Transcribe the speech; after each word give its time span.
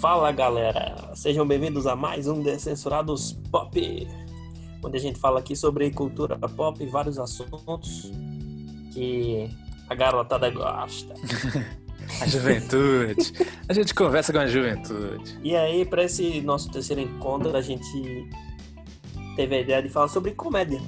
Fala 0.00 0.30
galera, 0.30 1.10
sejam 1.16 1.44
bem-vindos 1.44 1.84
a 1.84 1.96
mais 1.96 2.28
um 2.28 2.40
Descensurados 2.40 3.32
Pop, 3.50 4.08
onde 4.84 4.96
a 4.96 5.00
gente 5.00 5.18
fala 5.18 5.40
aqui 5.40 5.56
sobre 5.56 5.90
cultura 5.90 6.38
pop 6.38 6.80
e 6.80 6.86
vários 6.86 7.18
assuntos 7.18 8.12
que 8.92 9.50
a 9.90 9.96
garotada 9.96 10.48
gosta. 10.50 11.14
a 12.22 12.26
juventude. 12.28 13.32
A 13.68 13.72
gente 13.72 13.92
conversa 13.92 14.32
com 14.32 14.38
a 14.38 14.46
juventude. 14.46 15.36
E 15.42 15.56
aí, 15.56 15.84
para 15.84 16.04
esse 16.04 16.42
nosso 16.42 16.70
terceiro 16.70 17.02
encontro, 17.02 17.56
a 17.56 17.60
gente 17.60 18.30
teve 19.34 19.56
a 19.56 19.60
ideia 19.60 19.82
de 19.82 19.88
falar 19.88 20.06
sobre 20.06 20.30
comédia. 20.30 20.80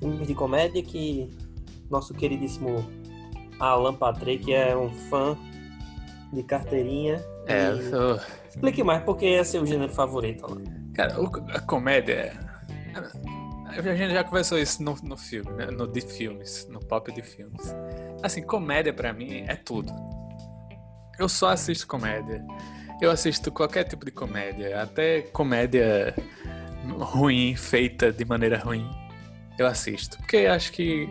Filmes 0.00 0.26
de 0.26 0.34
comédia 0.34 0.82
que 0.82 1.30
nosso 1.88 2.12
queridíssimo 2.12 2.84
Alan 3.60 3.94
Patrick 3.94 4.52
é 4.52 4.76
um 4.76 4.92
fã 5.08 5.38
de 6.32 6.42
carteirinha. 6.42 7.24
É, 7.46 7.70
eu 7.70 7.90
sou... 7.90 8.45
Explique 8.56 8.82
mais, 8.82 9.02
porque 9.04 9.26
é 9.26 9.44
seu 9.44 9.64
gênero 9.66 9.92
favorito, 9.92 10.46
Alan. 10.46 10.64
Cara, 10.94 11.14
a 11.52 11.60
comédia. 11.60 12.32
A 13.68 13.94
gente 13.94 14.14
já 14.14 14.24
conversou 14.24 14.58
isso 14.58 14.82
no, 14.82 14.96
no 15.02 15.16
filme, 15.16 15.50
né? 15.52 15.66
no 15.66 15.86
de 15.86 16.00
filmes, 16.00 16.66
no 16.70 16.80
pop 16.80 17.12
de 17.12 17.20
filmes. 17.20 17.74
Assim, 18.22 18.42
comédia 18.42 18.94
para 18.94 19.12
mim 19.12 19.44
é 19.46 19.54
tudo. 19.54 19.92
Eu 21.18 21.28
só 21.28 21.50
assisto 21.50 21.86
comédia. 21.86 22.42
Eu 23.02 23.10
assisto 23.10 23.52
qualquer 23.52 23.84
tipo 23.84 24.06
de 24.06 24.10
comédia, 24.10 24.80
até 24.80 25.20
comédia 25.20 26.14
ruim, 26.98 27.54
feita 27.54 28.10
de 28.10 28.24
maneira 28.24 28.58
ruim. 28.58 28.88
Eu 29.58 29.66
assisto. 29.66 30.16
Porque 30.16 30.38
acho 30.38 30.72
que 30.72 31.10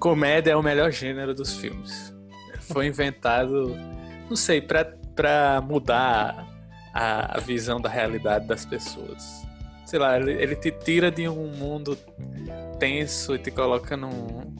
comédia 0.00 0.52
é 0.52 0.56
o 0.56 0.62
melhor 0.62 0.90
gênero 0.90 1.34
dos 1.34 1.58
filmes. 1.58 2.14
Foi 2.60 2.86
inventado, 2.86 3.76
não 4.30 4.36
sei, 4.36 4.62
para 4.62 5.60
mudar 5.60 6.55
a, 6.96 7.36
a, 7.36 7.40
visão 7.40 7.78
da 7.78 7.90
realidade 7.90 8.46
das 8.46 8.64
pessoas. 8.64 9.46
Sei 9.84 9.98
lá, 9.98 10.16
ele, 10.16 10.32
ele 10.32 10.56
te 10.56 10.70
tira 10.70 11.10
de 11.10 11.28
um 11.28 11.48
mundo 11.48 11.96
tenso 12.78 13.34
e 13.34 13.38
te 13.38 13.50
coloca 13.50 13.96
num. 13.96 14.56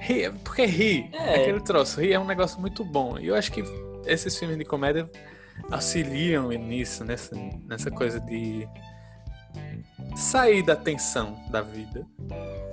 Ri, 0.00 0.30
porque 0.44 0.64
ri, 0.64 1.10
é. 1.12 1.36
aquele 1.36 1.60
troço, 1.60 2.00
ri 2.00 2.12
é 2.12 2.18
um 2.18 2.24
negócio 2.24 2.60
muito 2.60 2.84
bom. 2.84 3.18
E 3.18 3.28
eu 3.28 3.36
acho 3.36 3.52
que 3.52 3.62
esses 4.06 4.36
filmes 4.36 4.58
de 4.58 4.64
comédia 4.64 5.08
auxiliam 5.70 6.48
nisso, 6.48 7.04
nessa, 7.04 7.34
nessa 7.66 7.90
coisa 7.90 8.20
de 8.20 8.68
sair 10.16 10.62
da 10.62 10.74
tensão 10.74 11.38
da 11.50 11.62
vida 11.62 12.04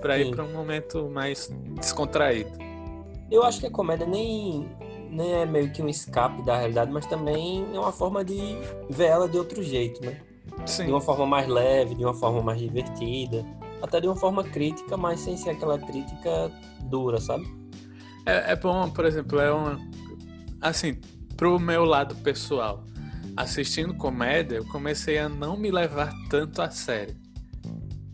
para 0.01 0.17
ir 0.17 0.31
para 0.31 0.43
um 0.43 0.51
momento 0.51 1.09
mais 1.09 1.49
descontraído. 1.75 2.51
Eu 3.29 3.43
acho 3.43 3.59
que 3.59 3.65
a 3.67 3.71
comédia 3.71 4.05
nem, 4.05 4.69
nem 5.15 5.33
é 5.33 5.45
meio 5.45 5.71
que 5.71 5.81
um 5.81 5.87
escape 5.87 6.41
da 6.43 6.57
realidade, 6.57 6.91
mas 6.91 7.05
também 7.05 7.65
é 7.73 7.79
uma 7.79 7.91
forma 7.91 8.23
de 8.23 8.57
ver 8.89 9.05
ela 9.05 9.29
de 9.29 9.37
outro 9.37 9.63
jeito, 9.63 10.03
né? 10.05 10.19
Sim. 10.65 10.85
De 10.85 10.91
uma 10.91 11.01
forma 11.01 11.25
mais 11.25 11.47
leve, 11.47 11.95
de 11.95 12.03
uma 12.03 12.13
forma 12.13 12.41
mais 12.41 12.59
divertida, 12.59 13.45
até 13.81 14.01
de 14.01 14.07
uma 14.07 14.15
forma 14.15 14.43
crítica, 14.43 14.97
mas 14.97 15.19
sem 15.19 15.37
ser 15.37 15.51
aquela 15.51 15.79
crítica 15.79 16.51
dura, 16.83 17.19
sabe? 17.19 17.45
É, 18.25 18.51
é 18.51 18.55
bom, 18.55 18.89
por 18.89 19.05
exemplo, 19.05 19.39
é 19.39 19.51
uma. 19.51 19.79
Assim, 20.61 20.95
pro 21.37 21.59
meu 21.59 21.85
lado 21.85 22.15
pessoal, 22.15 22.83
assistindo 23.37 23.93
comédia, 23.95 24.57
eu 24.57 24.65
comecei 24.65 25.17
a 25.17 25.29
não 25.29 25.55
me 25.57 25.71
levar 25.71 26.13
tanto 26.29 26.61
a 26.61 26.69
sério. 26.69 27.15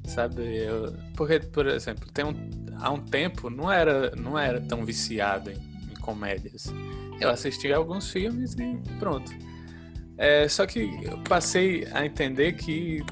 Sabe? 0.06 0.58
Eu, 0.58 0.94
porque, 1.16 1.40
por 1.40 1.68
exemplo, 1.68 2.12
tem 2.12 2.26
um, 2.26 2.34
há 2.80 2.92
um 2.92 3.00
tempo 3.00 3.50
não 3.50 3.72
era, 3.72 4.14
não 4.16 4.38
era 4.38 4.60
tão 4.60 4.84
viciado 4.84 5.52
em 5.52 5.71
comédias. 6.02 6.74
Eu 7.20 7.30
assisti 7.30 7.72
alguns 7.72 8.12
filmes 8.12 8.54
e 8.56 8.78
pronto. 9.00 9.32
É, 10.18 10.48
só 10.48 10.66
que 10.66 11.00
eu 11.04 11.18
passei 11.20 11.88
a 11.94 12.06
entender 12.06 12.54
que 12.54 13.04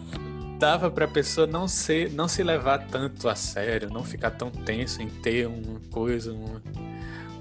dava 0.59 0.91
para 0.91 1.06
a 1.06 1.08
pessoa 1.08 1.47
não 1.47 1.68
ser, 1.68 2.12
não 2.12 2.28
se 2.28 2.44
levar 2.44 2.86
tanto 2.88 3.30
a 3.30 3.36
sério, 3.36 3.90
não 3.90 4.03
ficar 4.03 4.31
tão 4.31 4.52
tenso 4.52 5.02
em 5.02 5.08
ter 5.08 5.47
uma 5.47 5.80
coisa, 5.91 6.34
uma, 6.34 6.62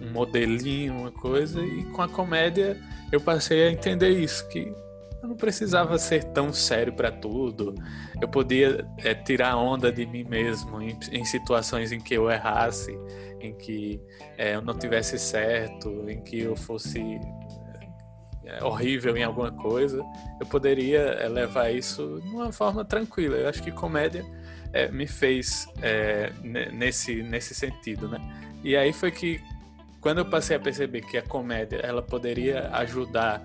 um 0.00 0.12
modelinho, 0.12 0.95
uma 0.95 1.11
coisa. 1.11 1.61
E 1.61 1.84
com 1.87 2.01
a 2.01 2.09
comédia 2.09 2.81
eu 3.11 3.21
passei 3.21 3.67
a 3.67 3.71
entender 3.71 4.11
isso 4.11 4.47
que 4.49 4.72
eu 5.21 5.28
não 5.28 5.37
precisava 5.37 5.99
ser 5.99 6.25
tão 6.25 6.53
sério 6.53 6.93
para 6.93 7.11
tudo. 7.11 7.75
Eu 8.21 8.28
podia 8.28 8.87
é, 8.99 9.15
tirar 9.15 9.56
onda 9.56 9.91
de 9.91 10.06
mim 10.06 10.25
mesmo 10.25 10.81
em, 10.81 10.97
em, 11.11 11.25
situações 11.25 11.91
em 11.91 12.01
que 12.01 12.15
eu 12.15 12.31
errasse, 12.31 12.97
em 13.41 13.54
que 13.56 14.00
é, 14.37 14.54
eu 14.54 14.62
não 14.62 14.75
tivesse 14.75 15.19
certo, 15.19 16.09
em 16.09 16.21
que 16.22 16.41
eu 16.41 16.56
fosse 16.56 17.21
é, 18.44 18.65
horrível 18.65 19.16
em 19.16 19.22
alguma 19.22 19.53
coisa. 19.53 20.03
Eu 20.41 20.47
poderia 20.47 21.00
é, 21.00 21.28
levar 21.28 21.71
isso 21.71 22.21
de 22.22 22.28
uma 22.31 22.50
forma 22.50 22.84
tranquila. 22.84 23.37
Eu 23.37 23.48
acho 23.48 23.62
que 23.62 23.71
comédia 23.71 24.25
é, 24.72 24.91
me 24.91 25.06
fez 25.06 25.66
é, 25.82 26.32
nesse, 26.72 27.22
nesse 27.22 27.54
sentido, 27.54 28.09
né? 28.09 28.19
E 28.65 28.77
aí 28.77 28.93
foi 28.93 29.10
que 29.10 29.41
quando 30.00 30.19
eu 30.19 30.25
passei 30.25 30.56
a 30.56 30.60
perceber 30.60 31.03
que 31.03 31.19
a 31.19 31.22
comédia 31.22 31.77
ela 31.77 32.03
poderia 32.03 32.71
ajudar 32.72 33.43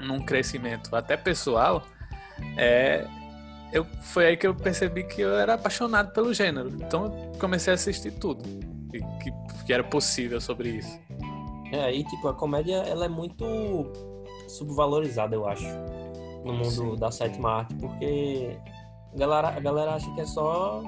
num 0.00 0.24
crescimento 0.24 0.94
até 0.96 1.16
pessoal, 1.16 1.86
é, 2.56 3.06
eu, 3.72 3.84
foi 4.02 4.26
aí 4.26 4.36
que 4.36 4.46
eu 4.46 4.54
percebi 4.54 5.04
que 5.04 5.20
eu 5.20 5.38
era 5.38 5.54
apaixonado 5.54 6.12
pelo 6.12 6.34
gênero. 6.34 6.68
Então 6.68 7.04
eu 7.04 7.38
comecei 7.38 7.72
a 7.72 7.74
assistir 7.74 8.10
tudo 8.10 8.42
que, 8.90 9.32
que 9.64 9.72
era 9.72 9.84
possível 9.84 10.40
sobre 10.40 10.70
isso. 10.70 10.98
É, 11.72 11.94
e 11.94 12.04
tipo, 12.04 12.28
a 12.28 12.34
comédia 12.34 12.76
ela 12.76 13.04
é 13.04 13.08
muito 13.08 13.44
subvalorizada, 14.48 15.36
eu 15.36 15.46
acho, 15.46 15.66
no 16.44 16.52
mundo 16.52 16.70
Sim. 16.70 16.96
da 16.96 17.10
sétima 17.10 17.58
arte, 17.58 17.74
porque 17.76 18.56
a 19.14 19.16
galera, 19.16 19.48
a 19.48 19.60
galera 19.60 19.94
acha 19.94 20.12
que 20.14 20.20
é 20.20 20.26
só 20.26 20.82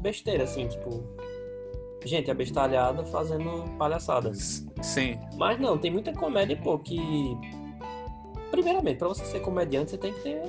besteira, 0.00 0.44
assim, 0.44 0.66
tipo, 0.66 1.04
gente 2.04 2.30
abestalhada 2.30 3.04
fazendo 3.04 3.64
palhaçadas. 3.78 4.66
Sim. 4.82 5.18
Mas 5.36 5.58
não, 5.60 5.78
tem 5.78 5.90
muita 5.90 6.12
comédia, 6.12 6.56
pô, 6.56 6.78
que 6.78 7.38
primeiramente, 8.50 8.98
para 8.98 9.08
você 9.08 9.24
ser 9.24 9.40
comediante, 9.40 9.90
você 9.90 9.98
tem 9.98 10.12
que 10.12 10.20
ter. 10.20 10.42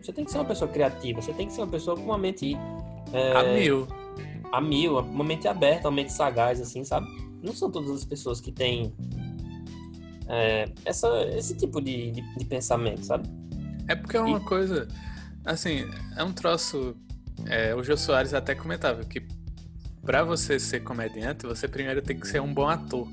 Você 0.00 0.12
tem 0.12 0.24
que 0.24 0.30
ser 0.30 0.38
uma 0.38 0.44
pessoa 0.44 0.70
criativa, 0.70 1.20
você 1.20 1.32
tem 1.32 1.46
que 1.46 1.52
ser 1.52 1.60
uma 1.62 1.70
pessoa 1.70 1.96
com 1.96 2.04
uma 2.04 2.18
mente. 2.18 2.56
É, 3.12 3.32
a 3.32 3.42
mil. 3.42 3.86
A 4.52 4.60
mil, 4.60 4.98
uma 4.98 5.24
mente 5.24 5.46
aberta, 5.46 5.88
uma 5.88 5.94
mente 5.94 6.12
sagaz, 6.12 6.60
assim, 6.60 6.84
sabe? 6.84 7.06
Não 7.42 7.54
são 7.54 7.70
todas 7.70 7.90
as 7.90 8.04
pessoas 8.04 8.40
que 8.40 8.50
têm 8.50 8.92
é, 10.28 10.68
essa, 10.84 11.08
esse 11.36 11.56
tipo 11.56 11.80
de, 11.80 12.12
de, 12.12 12.36
de, 12.36 12.44
pensamento, 12.44 13.04
sabe? 13.04 13.28
É 13.88 13.94
porque 13.94 14.16
é 14.16 14.20
uma 14.20 14.38
e... 14.38 14.44
coisa. 14.44 14.86
Assim, 15.44 15.88
é 16.16 16.22
um 16.22 16.32
troço. 16.32 16.96
É, 17.46 17.74
o 17.74 17.82
Jô 17.82 17.96
Soares 17.96 18.34
até 18.34 18.54
comentava 18.54 19.02
que 19.04 19.26
para 20.04 20.22
você 20.22 20.58
ser 20.58 20.80
comediante, 20.80 21.46
você 21.46 21.68
primeiro 21.68 22.00
tem 22.02 22.18
que 22.18 22.26
ser 22.26 22.40
um 22.40 22.52
bom 22.52 22.68
ator. 22.68 23.08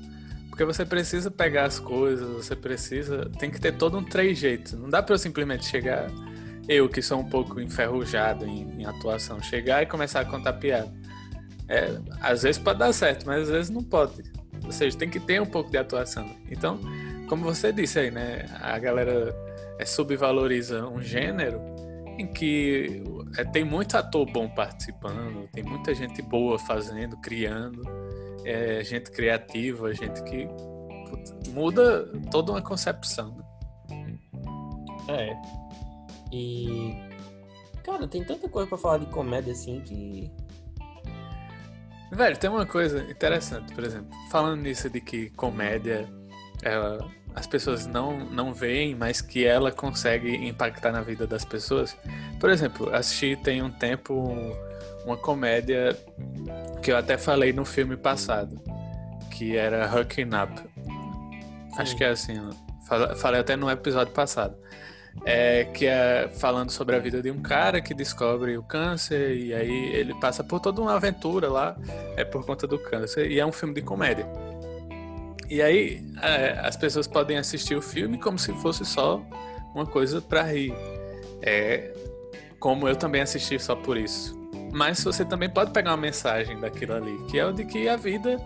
Porque 0.48 0.64
você 0.64 0.84
precisa 0.84 1.30
pegar 1.30 1.64
as 1.64 1.78
coisas, 1.78 2.28
você 2.28 2.56
precisa. 2.56 3.30
Tem 3.38 3.50
que 3.50 3.60
ter 3.60 3.76
todo 3.76 3.96
um 3.98 4.04
trejeito. 4.04 4.76
Não 4.76 4.88
dá 4.88 5.02
para 5.02 5.14
eu 5.14 5.18
simplesmente 5.18 5.64
chegar, 5.66 6.10
eu 6.68 6.88
que 6.88 7.00
sou 7.00 7.18
um 7.20 7.28
pouco 7.28 7.60
enferrujado 7.60 8.44
em, 8.44 8.80
em, 8.80 8.84
atuação, 8.84 9.40
chegar 9.40 9.82
e 9.82 9.86
começar 9.86 10.20
a 10.20 10.24
contar 10.24 10.54
piada. 10.54 10.92
É, 11.68 11.98
às 12.20 12.42
vezes 12.42 12.60
pode 12.60 12.78
dar 12.78 12.92
certo, 12.92 13.26
mas 13.26 13.42
às 13.42 13.48
vezes 13.50 13.70
não 13.70 13.82
pode. 13.82 14.22
Ou 14.64 14.72
seja, 14.72 14.96
tem 14.96 15.08
que 15.08 15.20
ter 15.20 15.40
um 15.40 15.46
pouco 15.46 15.70
de 15.70 15.76
atuação. 15.76 16.28
Então, 16.50 16.78
como 17.28 17.44
você 17.44 17.72
disse 17.72 17.98
aí, 17.98 18.10
né? 18.10 18.46
A 18.60 18.78
galera 18.78 19.34
é, 19.78 19.84
subvaloriza 19.84 20.86
um 20.86 21.00
gênero 21.00 21.60
em 22.18 22.26
que 22.26 23.02
é, 23.36 23.44
tem 23.44 23.64
muito 23.64 23.96
ator 23.96 24.26
bom 24.30 24.48
participando, 24.48 25.48
tem 25.52 25.62
muita 25.62 25.94
gente 25.94 26.20
boa 26.22 26.58
fazendo, 26.58 27.16
criando 27.18 27.82
é 28.44 28.82
gente 28.82 29.10
criativa, 29.10 29.92
gente 29.92 30.22
que 30.22 30.48
muda 31.50 32.06
toda 32.30 32.52
uma 32.52 32.62
concepção. 32.62 33.36
Né? 33.88 34.18
É. 35.08 35.36
E. 36.32 36.94
Cara, 37.82 38.06
tem 38.06 38.24
tanta 38.24 38.48
coisa 38.48 38.68
para 38.68 38.78
falar 38.78 38.98
de 38.98 39.06
comédia 39.06 39.52
assim 39.52 39.80
que. 39.80 40.30
Velho, 42.10 42.36
tem 42.38 42.48
uma 42.48 42.64
coisa 42.64 43.02
interessante, 43.10 43.74
por 43.74 43.84
exemplo, 43.84 44.10
falando 44.30 44.62
nisso 44.62 44.88
de 44.88 45.00
que 45.00 45.30
comédia 45.30 46.08
ela, 46.62 47.06
as 47.34 47.46
pessoas 47.46 47.86
não, 47.86 48.18
não 48.30 48.52
veem, 48.52 48.94
mas 48.94 49.20
que 49.20 49.44
ela 49.44 49.70
consegue 49.70 50.34
impactar 50.46 50.90
na 50.90 51.02
vida 51.02 51.26
das 51.26 51.44
pessoas. 51.44 51.96
Por 52.40 52.50
exemplo, 52.50 52.94
assisti 52.94 53.36
tem 53.36 53.62
um 53.62 53.70
tempo 53.70 54.56
uma 55.04 55.16
comédia 55.16 55.96
que 56.82 56.92
eu 56.92 56.96
até 56.96 57.16
falei 57.16 57.52
no 57.52 57.64
filme 57.64 57.96
passado, 57.96 58.60
que 59.30 59.56
era 59.56 59.86
Hooking 59.94 60.30
Up. 60.34 60.62
Acho 61.78 61.96
que 61.96 62.04
é 62.04 62.08
assim, 62.08 62.34
falei 63.16 63.40
até 63.40 63.56
no 63.56 63.70
episódio 63.70 64.12
passado. 64.12 64.56
É, 65.24 65.64
que 65.64 65.86
é 65.86 66.30
falando 66.38 66.70
sobre 66.70 66.96
a 66.96 66.98
vida 66.98 67.20
de 67.20 67.30
um 67.30 67.40
cara 67.40 67.80
que 67.80 67.92
descobre 67.92 68.56
o 68.56 68.62
câncer 68.62 69.36
e 69.36 69.52
aí 69.52 69.94
ele 69.94 70.14
passa 70.14 70.42
por 70.42 70.58
toda 70.60 70.80
uma 70.80 70.94
aventura 70.94 71.50
lá 71.50 71.76
é 72.16 72.24
por 72.24 72.46
conta 72.46 72.66
do 72.66 72.78
câncer 72.78 73.30
e 73.30 73.38
é 73.38 73.44
um 73.44 73.52
filme 73.52 73.74
de 73.74 73.82
comédia. 73.82 74.26
E 75.50 75.62
aí 75.62 76.04
é, 76.22 76.58
as 76.62 76.76
pessoas 76.76 77.06
podem 77.06 77.38
assistir 77.38 77.74
o 77.74 77.82
filme 77.82 78.18
como 78.18 78.38
se 78.38 78.52
fosse 78.54 78.84
só 78.84 79.22
uma 79.74 79.86
coisa 79.86 80.20
para 80.20 80.42
rir. 80.42 80.74
É 81.42 81.92
como 82.58 82.88
eu 82.88 82.96
também 82.96 83.22
assisti 83.22 83.58
só 83.58 83.74
por 83.74 83.96
isso. 83.96 84.36
Mas 84.72 85.02
você 85.02 85.24
também 85.24 85.48
pode 85.48 85.70
pegar 85.70 85.92
uma 85.92 85.96
mensagem 85.96 86.58
daquilo 86.60 86.94
ali, 86.94 87.16
que 87.30 87.38
é 87.38 87.46
o 87.46 87.52
de 87.52 87.64
que 87.64 87.88
a 87.88 87.96
vida 87.96 88.38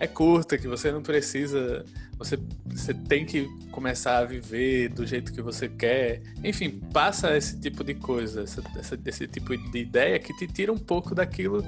é 0.00 0.06
curta, 0.06 0.56
que 0.56 0.68
você 0.68 0.92
não 0.92 1.02
precisa. 1.02 1.84
Você, 2.18 2.38
você 2.66 2.94
tem 2.94 3.24
que 3.24 3.48
começar 3.70 4.18
a 4.18 4.24
viver 4.24 4.88
do 4.88 5.06
jeito 5.06 5.32
que 5.32 5.40
você 5.42 5.68
quer. 5.68 6.22
Enfim, 6.42 6.80
passa 6.92 7.36
esse 7.36 7.58
tipo 7.60 7.84
de 7.84 7.94
coisa, 7.94 8.42
essa, 8.42 8.62
essa, 8.76 8.98
esse 9.04 9.26
tipo 9.26 9.56
de 9.56 9.78
ideia 9.78 10.18
que 10.18 10.36
te 10.36 10.46
tira 10.46 10.72
um 10.72 10.78
pouco 10.78 11.14
daquilo, 11.14 11.64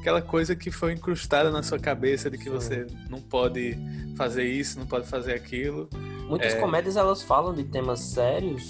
aquela 0.00 0.22
coisa 0.22 0.54
que 0.54 0.70
foi 0.70 0.92
incrustada 0.92 1.50
na 1.50 1.62
sua 1.62 1.78
cabeça 1.78 2.30
de 2.30 2.38
que 2.38 2.44
Sim. 2.44 2.50
você 2.50 2.86
não 3.08 3.20
pode 3.20 3.76
fazer 4.16 4.44
isso, 4.44 4.78
não 4.78 4.86
pode 4.86 5.06
fazer 5.06 5.34
aquilo. 5.34 5.88
Muitas 6.28 6.54
é... 6.54 6.60
comédias 6.60 6.96
elas 6.96 7.22
falam 7.22 7.52
de 7.52 7.64
temas 7.64 8.00
sérios, 8.00 8.64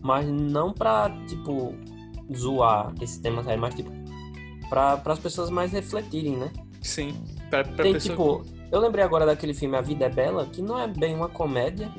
mas 0.00 0.26
não 0.28 0.72
pra, 0.72 1.10
tipo, 1.26 1.74
zoar 2.34 2.94
esse 3.00 3.20
tema 3.20 3.42
sério, 3.42 3.60
mas 3.60 3.74
tipo, 3.74 3.90
pra, 4.68 5.00
as 5.04 5.18
pessoas 5.18 5.50
mais 5.50 5.72
refletirem, 5.72 6.36
né? 6.36 6.50
Sim. 6.80 7.14
Pra, 7.52 7.62
pra 7.64 7.84
Tem, 7.84 7.92
pessoa... 7.92 8.42
tipo, 8.42 8.56
eu 8.72 8.80
lembrei 8.80 9.04
agora 9.04 9.26
daquele 9.26 9.52
filme 9.52 9.76
A 9.76 9.82
Vida 9.82 10.06
é 10.06 10.08
Bela, 10.08 10.46
que 10.46 10.62
não 10.62 10.78
é 10.78 10.86
bem 10.88 11.14
uma 11.14 11.28
comédia. 11.28 11.92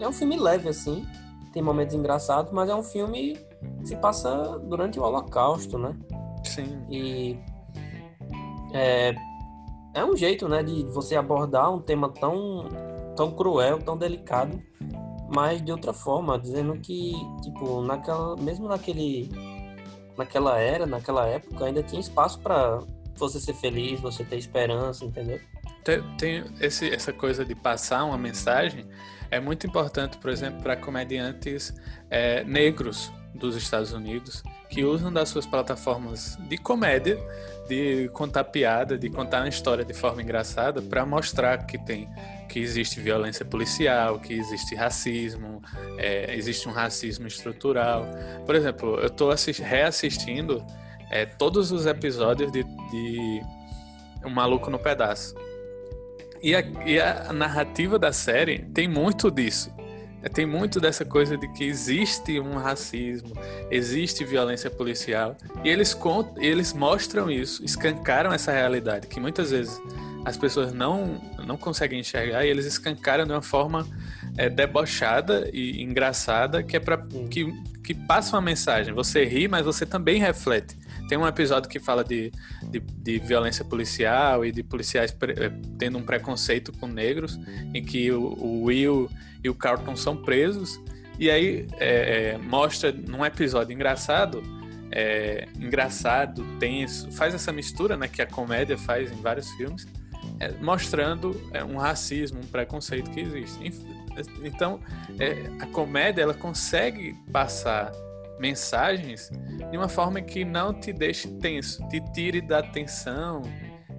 É 0.00 0.08
um 0.08 0.12
filme 0.12 0.38
leve, 0.38 0.70
assim. 0.70 1.06
Tem 1.52 1.62
momentos 1.62 1.94
engraçados, 1.94 2.50
mas 2.50 2.70
é 2.70 2.74
um 2.74 2.82
filme 2.82 3.36
que 3.80 3.88
se 3.88 3.96
passa 3.96 4.58
durante 4.60 4.98
o 4.98 5.02
Holocausto, 5.02 5.76
né? 5.76 5.94
Sim. 6.42 6.82
E 6.88 7.38
é, 8.72 9.14
é 9.92 10.02
um 10.02 10.16
jeito, 10.16 10.48
né, 10.48 10.62
de 10.62 10.84
você 10.84 11.14
abordar 11.14 11.70
um 11.70 11.78
tema 11.78 12.08
tão, 12.08 12.66
tão 13.14 13.30
cruel, 13.32 13.78
tão 13.78 13.98
delicado, 13.98 14.58
mas 15.28 15.62
de 15.62 15.72
outra 15.72 15.92
forma, 15.92 16.38
dizendo 16.38 16.72
que, 16.78 17.12
tipo, 17.42 17.82
naquela, 17.82 18.34
mesmo 18.36 18.66
naquele, 18.66 19.30
naquela 20.16 20.58
era, 20.58 20.86
naquela 20.86 21.26
época, 21.26 21.66
ainda 21.66 21.82
tinha 21.82 22.00
espaço 22.00 22.40
para 22.40 22.80
você 23.18 23.40
ser 23.40 23.54
feliz, 23.54 24.00
você 24.00 24.24
ter 24.24 24.36
esperança, 24.36 25.04
entendeu? 25.04 25.40
Tem, 25.84 26.02
tem 26.16 26.44
esse, 26.60 26.88
essa 26.90 27.12
coisa 27.12 27.44
de 27.44 27.54
passar 27.54 28.04
uma 28.04 28.18
mensagem 28.18 28.86
é 29.30 29.40
muito 29.40 29.66
importante, 29.66 30.18
por 30.18 30.30
exemplo, 30.30 30.62
para 30.62 30.76
comediantes 30.76 31.74
é, 32.10 32.44
negros 32.44 33.12
dos 33.34 33.54
Estados 33.56 33.92
Unidos 33.92 34.42
que 34.68 34.84
usam 34.84 35.12
das 35.12 35.28
suas 35.28 35.46
plataformas 35.46 36.36
de 36.48 36.56
comédia, 36.56 37.18
de 37.68 38.08
contar 38.12 38.44
piada, 38.44 38.96
de 38.96 39.08
contar 39.10 39.40
uma 39.42 39.48
história 39.48 39.84
de 39.84 39.94
forma 39.94 40.22
engraçada 40.22 40.80
para 40.82 41.04
mostrar 41.04 41.66
que 41.66 41.78
tem 41.78 42.08
que 42.48 42.60
existe 42.60 43.00
violência 43.00 43.44
policial, 43.44 44.18
que 44.18 44.32
existe 44.32 44.74
racismo, 44.74 45.60
é, 45.98 46.34
existe 46.34 46.68
um 46.68 46.72
racismo 46.72 47.26
estrutural. 47.26 48.06
Por 48.44 48.54
exemplo, 48.54 48.98
eu 49.00 49.08
estou 49.08 49.32
reassistindo 49.62 50.64
é, 51.10 51.24
todos 51.26 51.72
os 51.72 51.86
episódios 51.86 52.50
de, 52.52 52.62
de 52.62 53.42
Um 54.24 54.30
Maluco 54.30 54.70
no 54.70 54.78
Pedaço. 54.78 55.34
E 56.42 56.54
a, 56.54 56.60
e 56.84 57.00
a 57.00 57.32
narrativa 57.32 57.98
da 57.98 58.12
série 58.12 58.60
tem 58.74 58.86
muito 58.86 59.30
disso. 59.30 59.74
É, 60.22 60.28
tem 60.28 60.44
muito 60.44 60.80
dessa 60.80 61.04
coisa 61.04 61.36
de 61.36 61.46
que 61.52 61.64
existe 61.64 62.40
um 62.40 62.54
racismo, 62.54 63.32
existe 63.70 64.24
violência 64.24 64.70
policial, 64.70 65.36
e 65.62 65.68
eles, 65.68 65.94
contam, 65.94 66.42
eles 66.42 66.72
mostram 66.72 67.30
isso, 67.30 67.64
escancaram 67.64 68.32
essa 68.32 68.50
realidade, 68.50 69.06
que 69.06 69.20
muitas 69.20 69.50
vezes 69.50 69.80
as 70.24 70.36
pessoas 70.36 70.72
não, 70.72 71.20
não 71.46 71.56
conseguem 71.56 72.00
enxergar, 72.00 72.44
e 72.44 72.48
eles 72.48 72.66
escancaram 72.66 73.24
de 73.24 73.32
uma 73.32 73.42
forma 73.42 73.86
é, 74.36 74.48
debochada 74.48 75.48
e 75.52 75.80
engraçada, 75.80 76.62
que 76.62 76.76
é 76.76 76.80
para 76.80 76.98
que, 77.30 77.46
que 77.84 77.94
passa 77.94 78.34
uma 78.34 78.42
mensagem. 78.42 78.92
Você 78.92 79.24
ri, 79.24 79.46
mas 79.46 79.64
você 79.64 79.86
também 79.86 80.18
reflete. 80.18 80.76
Tem 81.08 81.16
um 81.16 81.26
episódio 81.26 81.68
que 81.70 81.78
fala 81.78 82.02
de, 82.02 82.32
de, 82.64 82.80
de 82.80 83.18
violência 83.18 83.64
policial 83.64 84.44
e 84.44 84.50
de 84.50 84.62
policiais 84.62 85.12
pre, 85.12 85.32
eh, 85.32 85.52
tendo 85.78 85.98
um 85.98 86.02
preconceito 86.02 86.72
com 86.72 86.86
negros, 86.86 87.38
em 87.72 87.84
que 87.84 88.10
o, 88.10 88.22
o 88.22 88.64
Will 88.64 89.08
e 89.42 89.48
o 89.48 89.54
Carlton 89.54 89.94
são 89.94 90.16
presos. 90.16 90.80
E 91.18 91.30
aí 91.30 91.66
é, 91.78 92.36
mostra 92.38 92.92
num 92.92 93.24
episódio 93.24 93.72
engraçado, 93.72 94.42
é, 94.90 95.48
engraçado, 95.58 96.44
tenso, 96.58 97.10
faz 97.12 97.34
essa 97.34 97.52
mistura 97.52 97.96
né, 97.96 98.08
que 98.08 98.20
a 98.20 98.26
comédia 98.26 98.76
faz 98.76 99.10
em 99.10 99.22
vários 99.22 99.48
filmes, 99.52 99.86
é, 100.40 100.50
mostrando 100.60 101.40
um 101.70 101.76
racismo, 101.76 102.40
um 102.40 102.46
preconceito 102.46 103.10
que 103.10 103.20
existe. 103.20 103.72
Então, 104.42 104.80
a 105.60 105.66
comédia 105.66 106.22
ela 106.22 106.34
consegue 106.34 107.14
passar 107.30 107.92
mensagens 108.38 109.30
de 109.70 109.76
uma 109.76 109.88
forma 109.88 110.20
que 110.20 110.44
não 110.44 110.72
te 110.78 110.92
deixe 110.92 111.28
tenso, 111.38 111.86
te 111.88 112.00
tire 112.12 112.40
da 112.40 112.62
tensão 112.62 113.42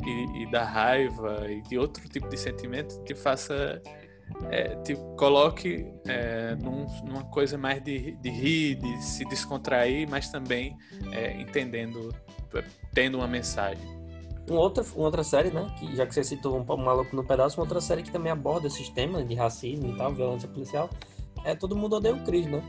e, 0.05 0.43
e 0.43 0.51
da 0.51 0.63
raiva 0.63 1.49
e 1.49 1.61
de 1.63 1.77
outro 1.77 2.07
tipo 2.07 2.29
de 2.29 2.37
sentimento, 2.37 3.03
te 3.03 3.15
faça 3.15 3.81
é, 4.49 4.75
te 4.81 4.95
coloque 5.17 5.85
é, 6.05 6.55
num, 6.55 6.85
numa 7.05 7.23
coisa 7.25 7.57
mais 7.57 7.81
de, 7.83 8.11
de 8.17 8.29
rir, 8.29 8.75
de 8.75 9.03
se 9.03 9.25
descontrair, 9.25 10.07
mas 10.09 10.29
também 10.29 10.77
é, 11.11 11.39
entendendo, 11.39 12.13
tendo 12.93 13.17
uma 13.17 13.27
mensagem. 13.27 13.83
Uma 14.49 14.59
outra, 14.61 14.83
uma 14.95 15.05
outra 15.05 15.23
série, 15.23 15.51
né? 15.51 15.67
Que, 15.77 15.95
já 15.95 16.05
que 16.05 16.13
você 16.13 16.23
citou 16.23 16.57
um, 16.57 16.73
um 16.73 16.77
maluco 16.77 17.15
no 17.15 17.23
pedaço, 17.23 17.57
uma 17.57 17.63
outra 17.63 17.81
série 17.81 18.01
que 18.01 18.11
também 18.11 18.31
aborda 18.31 18.67
esses 18.67 18.87
temas 18.89 19.27
de 19.27 19.35
racismo 19.35 19.89
e 19.89 19.97
tal, 19.97 20.13
violência 20.13 20.47
policial, 20.47 20.89
é 21.43 21.53
Todo 21.53 21.75
Mundo 21.75 21.97
Odeia 21.97 22.15
o 22.15 22.23
Cris, 22.23 22.45
né? 22.47 22.61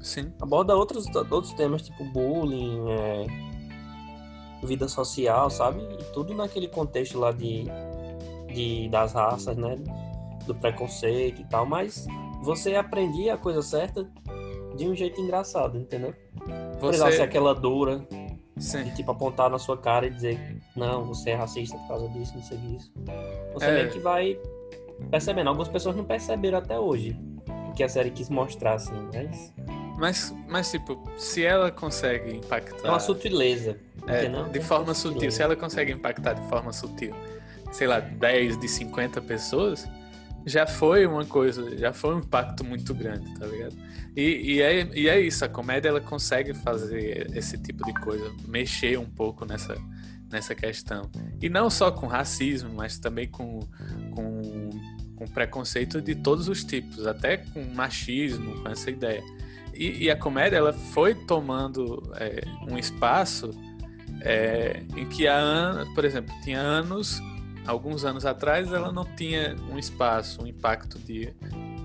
Sim. 0.00 0.32
Aborda 0.40 0.74
outros, 0.74 1.06
outros 1.14 1.52
temas, 1.52 1.82
tipo 1.82 2.04
bullying, 2.04 2.84
é, 2.88 3.26
vida 4.66 4.88
social, 4.88 5.50
sabe? 5.50 5.80
E 6.00 6.04
tudo 6.12 6.34
naquele 6.34 6.68
contexto 6.68 7.18
lá 7.18 7.32
de, 7.32 7.64
de, 8.52 8.88
das 8.88 9.12
raças, 9.12 9.56
né? 9.56 9.76
Do 10.46 10.54
preconceito 10.54 11.42
e 11.42 11.44
tal, 11.44 11.66
mas 11.66 12.06
você 12.42 12.74
aprendia 12.74 13.34
a 13.34 13.38
coisa 13.38 13.62
certa 13.62 14.10
de 14.76 14.88
um 14.88 14.94
jeito 14.94 15.20
engraçado, 15.20 15.78
entendeu? 15.78 16.14
Você... 16.80 16.98
Por 16.98 17.12
ser 17.12 17.22
aquela 17.22 17.54
dura, 17.54 18.06
Sim. 18.56 18.84
de 18.84 18.96
tipo 18.96 19.10
apontar 19.10 19.50
na 19.50 19.58
sua 19.58 19.76
cara 19.76 20.06
e 20.06 20.10
dizer, 20.10 20.60
não, 20.74 21.04
você 21.04 21.30
é 21.30 21.34
racista 21.34 21.76
por 21.76 21.88
causa 21.88 22.08
disso, 22.08 22.34
não 22.34 22.42
sei 22.42 22.58
disso. 22.58 22.92
Você 23.54 23.66
é... 23.66 23.74
meio 23.74 23.90
que 23.90 23.98
vai 23.98 24.38
percebendo. 25.10 25.48
Algumas 25.48 25.68
pessoas 25.68 25.96
não 25.96 26.04
perceberam 26.04 26.58
até 26.58 26.78
hoje 26.78 27.18
o 27.68 27.72
que 27.72 27.82
a 27.82 27.88
série 27.88 28.10
quis 28.10 28.28
mostrar, 28.28 28.74
assim, 28.74 28.92
mas 29.12 29.52
mas, 30.00 30.34
mas, 30.48 30.70
tipo, 30.70 30.98
se 31.18 31.44
ela 31.44 31.70
consegue 31.70 32.34
impactar. 32.34 32.88
É 32.88 32.90
uma 32.90 32.98
sutileza. 32.98 33.78
É, 34.06 34.26
de 34.48 34.58
é 34.58 34.62
forma 34.62 34.94
sutil. 34.94 35.30
Se 35.30 35.42
ela 35.42 35.54
consegue 35.54 35.92
impactar 35.92 36.32
de 36.32 36.48
forma 36.48 36.72
sutil, 36.72 37.14
sei 37.70 37.86
lá, 37.86 38.00
10 38.00 38.58
de 38.58 38.66
50 38.66 39.20
pessoas, 39.20 39.86
já 40.46 40.66
foi 40.66 41.06
uma 41.06 41.26
coisa, 41.26 41.76
já 41.76 41.92
foi 41.92 42.14
um 42.14 42.20
impacto 42.20 42.64
muito 42.64 42.94
grande, 42.94 43.38
tá 43.38 43.44
ligado? 43.44 43.76
E, 44.16 44.54
e, 44.54 44.62
é, 44.62 44.88
e 44.94 45.06
é 45.06 45.20
isso, 45.20 45.44
a 45.44 45.48
comédia 45.50 45.90
ela 45.90 46.00
consegue 46.00 46.54
fazer 46.54 47.30
esse 47.36 47.58
tipo 47.58 47.84
de 47.84 47.92
coisa, 47.92 48.32
mexer 48.48 48.98
um 48.98 49.04
pouco 49.04 49.44
nessa, 49.44 49.76
nessa 50.32 50.54
questão. 50.54 51.10
E 51.42 51.50
não 51.50 51.68
só 51.68 51.90
com 51.90 52.06
racismo, 52.06 52.72
mas 52.72 52.98
também 52.98 53.28
com, 53.28 53.60
com, 54.14 54.70
com 55.14 55.26
preconceito 55.26 56.00
de 56.00 56.14
todos 56.14 56.48
os 56.48 56.64
tipos, 56.64 57.06
até 57.06 57.36
com 57.36 57.62
machismo, 57.74 58.62
com 58.62 58.68
essa 58.70 58.90
ideia. 58.90 59.22
E, 59.74 60.04
e 60.04 60.10
a 60.10 60.16
comédia 60.16 60.56
ela 60.56 60.72
foi 60.72 61.14
tomando 61.14 62.12
é, 62.16 62.42
um 62.70 62.76
espaço 62.76 63.50
é, 64.22 64.82
em 64.96 65.06
que 65.08 65.26
há 65.26 65.86
por 65.94 66.04
exemplo, 66.04 66.34
tinha 66.42 66.60
anos, 66.60 67.20
alguns 67.66 68.04
anos 68.04 68.26
atrás, 68.26 68.72
ela 68.72 68.92
não 68.92 69.04
tinha 69.04 69.56
um 69.70 69.78
espaço, 69.78 70.42
um 70.42 70.46
impacto 70.46 70.98
de, 70.98 71.32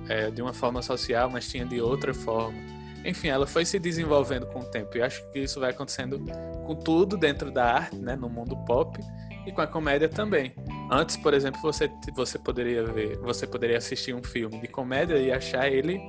é, 0.10 0.30
de 0.30 0.42
uma 0.42 0.54
forma 0.54 0.82
social, 0.82 1.30
mas 1.30 1.48
tinha 1.48 1.66
de 1.66 1.80
outra 1.80 2.14
forma. 2.14 2.58
Enfim, 3.06 3.28
ela 3.28 3.46
foi 3.46 3.66
se 3.66 3.78
desenvolvendo 3.78 4.48
com 4.48 4.62
o 4.62 4.66
tempo. 4.66 4.98
E 4.98 5.02
acho 5.02 5.24
que 5.32 5.40
isso 5.40 5.60
vai 5.60 5.70
acontecendo 5.70 6.20
com 6.66 6.76
tudo 6.76 7.16
dentro 7.16 7.52
da 7.52 7.74
arte, 7.74 7.96
né, 7.98 8.16
no 8.16 8.28
mundo 8.28 8.58
pop 8.66 9.00
e 9.46 9.52
com 9.52 9.62
a 9.62 9.68
comédia 9.68 10.10
também. 10.10 10.54
Antes, 10.90 11.16
por 11.16 11.34
exemplo, 11.34 11.62
você, 11.62 11.90
você 12.16 12.40
poderia 12.40 12.84
ver, 12.84 13.18
você 13.20 13.46
poderia 13.46 13.78
assistir 13.78 14.16
um 14.16 14.24
filme 14.24 14.60
de 14.60 14.68
comédia 14.68 15.18
e 15.18 15.32
achar 15.32 15.72
ele 15.72 16.02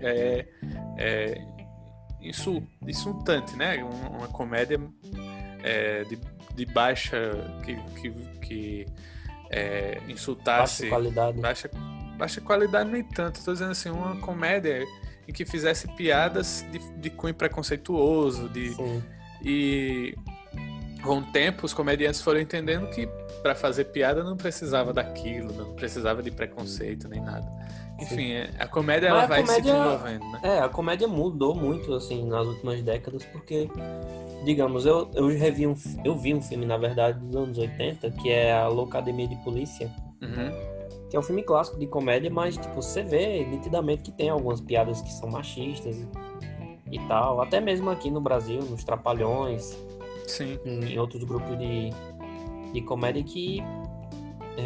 é, 0.00 0.46
é, 0.98 1.40
insultante, 2.20 3.56
né? 3.56 3.82
Uma, 3.82 4.08
uma 4.10 4.28
comédia 4.28 4.80
é, 5.62 6.04
de, 6.04 6.18
de, 6.54 6.66
baixa 6.66 7.32
que, 7.64 7.76
que, 8.00 8.10
que 8.40 8.86
é, 9.50 10.00
insultasse 10.08 10.82
baixa 10.82 10.88
qualidade. 10.88 11.40
Baixa, 11.40 11.70
baixa 12.16 12.40
qualidade 12.40 12.90
nem 12.90 13.04
tanto. 13.04 13.36
Estou 13.36 13.54
dizendo 13.54 13.72
assim, 13.72 13.90
uma 13.90 14.16
comédia 14.20 14.84
em 15.26 15.32
que 15.32 15.44
fizesse 15.44 15.88
piadas 15.94 16.64
de, 16.70 16.78
de 16.96 17.10
cunho 17.10 17.34
preconceituoso, 17.34 18.48
de 18.48 18.70
Sim. 18.70 19.02
e 19.44 20.14
com 21.02 21.18
o 21.18 21.22
tempo, 21.22 21.64
os 21.64 21.72
comediantes 21.72 22.20
foram 22.20 22.40
entendendo 22.40 22.88
que 22.90 23.08
para 23.42 23.54
fazer 23.54 23.84
piada 23.86 24.22
não 24.22 24.36
precisava 24.36 24.92
daquilo, 24.92 25.52
não 25.52 25.72
precisava 25.74 26.22
de 26.22 26.30
preconceito 26.30 27.08
nem 27.08 27.20
nada. 27.20 27.46
Enfim, 28.00 28.32
é, 28.32 28.50
a 28.58 28.66
comédia 28.66 29.08
ela 29.08 29.22
a 29.24 29.26
vai 29.26 29.40
se 29.40 29.46
comédia- 29.46 29.72
desenvolvendo, 29.74 30.24
né? 30.32 30.40
É, 30.42 30.58
a 30.60 30.68
comédia 30.68 31.06
mudou 31.08 31.54
muito, 31.54 31.92
assim, 31.94 32.24
nas 32.26 32.46
últimas 32.46 32.82
décadas, 32.82 33.24
porque, 33.26 33.68
digamos, 34.44 34.86
eu, 34.86 35.10
eu 35.14 35.28
revi 35.28 35.66
um, 35.66 35.74
eu 36.04 36.16
vi 36.16 36.34
um 36.34 36.40
filme, 36.40 36.64
na 36.66 36.76
verdade, 36.78 37.18
dos 37.20 37.36
anos 37.36 37.58
80, 37.58 38.10
que 38.12 38.30
é 38.30 38.52
a 38.52 38.68
Loucademia 38.68 39.28
de 39.28 39.36
Polícia, 39.44 39.90
Uhum. 40.22 40.50
que 41.08 41.16
é 41.16 41.18
um 41.18 41.22
filme 41.22 41.42
clássico 41.42 41.78
de 41.78 41.86
comédia, 41.86 42.30
mas, 42.30 42.56
tipo, 42.56 42.74
você 42.82 43.02
vê 43.02 43.44
nitidamente 43.44 44.02
que 44.02 44.12
tem 44.12 44.28
algumas 44.28 44.60
piadas 44.60 45.00
que 45.02 45.12
são 45.12 45.28
machistas 45.30 45.96
e, 45.96 46.96
e 46.96 46.98
tal, 47.08 47.40
até 47.40 47.60
mesmo 47.60 47.90
aqui 47.90 48.10
no 48.10 48.20
Brasil, 48.20 48.60
nos 48.62 48.84
Trapalhões, 48.84 49.76
Sim. 50.26 50.58
em 50.64 50.98
outros 50.98 51.24
grupos 51.24 51.58
de, 51.58 51.90
de 52.72 52.80
comédia 52.82 53.22
que 53.24 53.62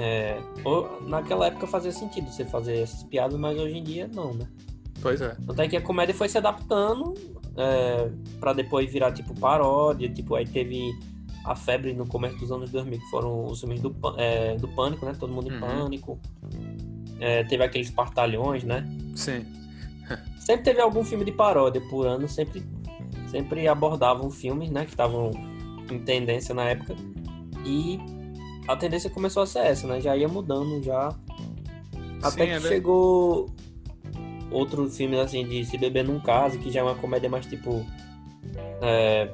é, 0.00 0.40
ou- 0.64 1.00
naquela 1.02 1.46
época 1.46 1.66
fazia 1.66 1.92
sentido 1.92 2.30
você 2.30 2.44
fazer 2.44 2.78
essas 2.80 3.02
piadas, 3.04 3.38
mas 3.38 3.58
hoje 3.58 3.76
em 3.78 3.82
dia 3.82 4.08
não, 4.12 4.32
né? 4.34 4.46
Pois 5.00 5.20
é. 5.20 5.36
Tanto 5.46 5.60
é 5.60 5.68
que 5.68 5.76
a 5.76 5.80
comédia 5.80 6.14
foi 6.14 6.28
se 6.28 6.38
adaptando 6.38 7.14
é, 7.56 8.10
para 8.40 8.52
depois 8.52 8.90
virar 8.92 9.12
tipo 9.12 9.38
paródia, 9.38 10.08
tipo 10.08 10.34
aí 10.34 10.46
teve 10.46 10.92
a 11.44 11.54
febre 11.54 11.92
no 11.92 12.06
começo 12.06 12.38
dos 12.38 12.50
anos 12.50 12.70
2000 12.70 12.98
que 12.98 13.10
foram 13.10 13.44
os 13.44 13.60
filmes 13.60 13.80
do, 13.80 13.94
é, 14.16 14.56
do 14.56 14.66
Pânico, 14.68 15.04
né? 15.04 15.12
Todo 15.18 15.32
mundo 15.32 15.48
em 15.50 15.54
Uhum. 15.54 15.60
Pânico. 15.60 16.18
É, 17.20 17.44
teve 17.44 17.62
aqueles 17.62 17.90
partalhões, 17.90 18.64
né? 18.64 18.84
Sim. 19.14 19.44
Sempre 20.38 20.64
teve 20.64 20.80
algum 20.80 21.02
filme 21.04 21.24
de 21.24 21.32
paródia 21.32 21.80
por 21.88 22.06
ano, 22.06 22.28
sempre, 22.28 22.62
sempre 23.28 23.66
abordavam 23.66 24.30
filmes, 24.30 24.70
né, 24.70 24.84
que 24.84 24.90
estavam 24.90 25.30
em 25.90 25.98
tendência 26.00 26.54
na 26.54 26.64
época. 26.64 26.94
E 27.64 27.98
a 28.68 28.76
tendência 28.76 29.11
começou 29.11 29.42
a 29.42 29.47
ser 29.47 29.61
essa, 29.61 29.87
né? 29.87 30.00
Já 30.00 30.16
ia 30.16 30.28
mudando 30.28 30.83
já. 30.83 31.14
Até 32.23 32.30
Sim, 32.30 32.37
que 32.47 32.50
é 32.52 32.61
chegou 32.61 33.47
outro 34.50 34.88
filme 34.88 35.18
assim 35.21 35.47
de 35.47 35.64
Se 35.64 35.76
Beber 35.76 36.04
Num 36.04 36.21
Caso, 36.21 36.59
que 36.59 36.71
já 36.71 36.80
é 36.80 36.83
uma 36.83 36.94
comédia 36.94 37.28
mais 37.28 37.44
tipo. 37.47 37.85
É, 38.80 39.28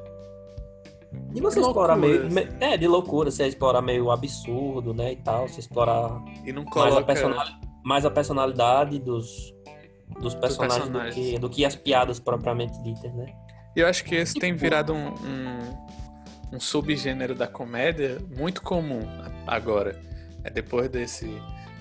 de 1.33 1.41
você 1.41 1.61
De 1.61 1.67
explorar 1.67 1.97
meio. 1.97 2.23
loucura, 2.23 2.45
me- 2.59 2.65
É, 2.65 2.77
de 2.77 2.89
loucura, 2.89 3.31
você 3.31 3.47
explorar 3.47 3.83
meio 3.83 4.11
absurdo, 4.11 4.93
né? 4.95 5.13
E 5.13 5.17
tal, 5.17 5.49
você 5.49 5.61
explorar 5.61 6.21
E 6.45 6.53
não 6.53 6.65
mais 6.65 6.77
a, 6.77 6.91
coloca. 6.91 7.05
personali- 7.05 7.55
mais 7.85 8.05
a 8.07 8.11
personalidade 8.11 8.99
dos, 8.99 9.55
dos 10.21 10.35
personagens, 10.35 10.79
personagens. 10.89 11.15
Do, 11.15 11.21
que, 11.33 11.39
do 11.39 11.51
que 11.51 11.65
as 11.65 11.77
piadas 11.77 12.19
propriamente 12.19 12.81
ditas, 12.83 13.13
né? 13.15 13.33
E 13.77 13.81
eu 13.81 13.87
acho 13.87 14.05
que 14.05 14.15
esse 14.17 14.35
tem 14.35 14.51
Tipo- 14.53 14.63
virado 14.63 14.93
um, 14.93 15.09
um, 15.09 15.90
um 16.53 16.59
subgênero 16.61 17.35
da 17.35 17.47
comédia 17.47 18.19
muito 18.37 18.63
comum 18.63 19.01
agora. 19.47 20.01
É 20.43 20.51
depois 20.51 20.89
desse 20.89 21.31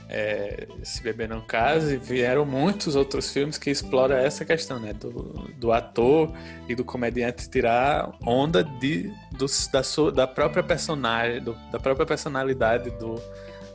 é, 0.10 0.68
Se 0.84 1.02
Beber 1.04 1.30
Não 1.30 1.42
Case, 1.42 1.96
vieram 1.98 2.46
muitos 2.46 2.96
outros 2.96 3.32
filmes 3.32 3.58
que 3.58 3.70
exploram 3.70 4.16
essa 4.16 4.44
questão, 4.44 4.80
né? 4.80 4.92
Do, 4.94 5.12
do 5.58 5.72
ator 5.72 6.32
e 6.68 6.76
do 6.76 6.84
comediante 6.84 7.50
tirar 7.50 8.12
onda 8.26 8.64
de, 8.64 9.12
dos- 9.38 9.68
da, 9.68 9.84
sua, 9.84 10.12
da 10.12 10.26
própria 10.28 10.64
personagem, 10.64 11.42
do- 11.42 11.56
da 11.72 11.80
própria 11.80 12.06
personalidade 12.06 12.90
do, 12.92 13.16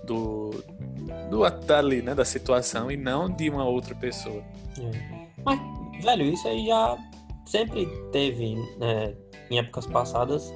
do, 0.05 0.51
do 1.31 1.49
dali, 1.67 2.03
né? 2.03 2.15
Da 2.15 2.25
situação 2.25 2.91
e 2.91 2.97
não 2.97 3.31
de 3.31 3.49
uma 3.49 3.65
outra 3.65 3.95
pessoa. 3.95 4.43
É. 4.79 5.25
Mas, 5.45 5.61
velho, 6.05 6.25
isso 6.27 6.47
aí 6.49 6.67
já 6.67 6.97
sempre 7.47 7.87
teve, 8.11 8.55
né, 8.79 9.15
em 9.51 9.59
épocas 9.59 9.87
passadas, 9.87 10.53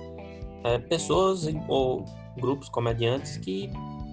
é, 0.65 0.79
pessoas 0.79 1.49
ou 1.69 2.05
grupos 2.37 2.69
comediantes 2.69 3.37
que 3.39 3.71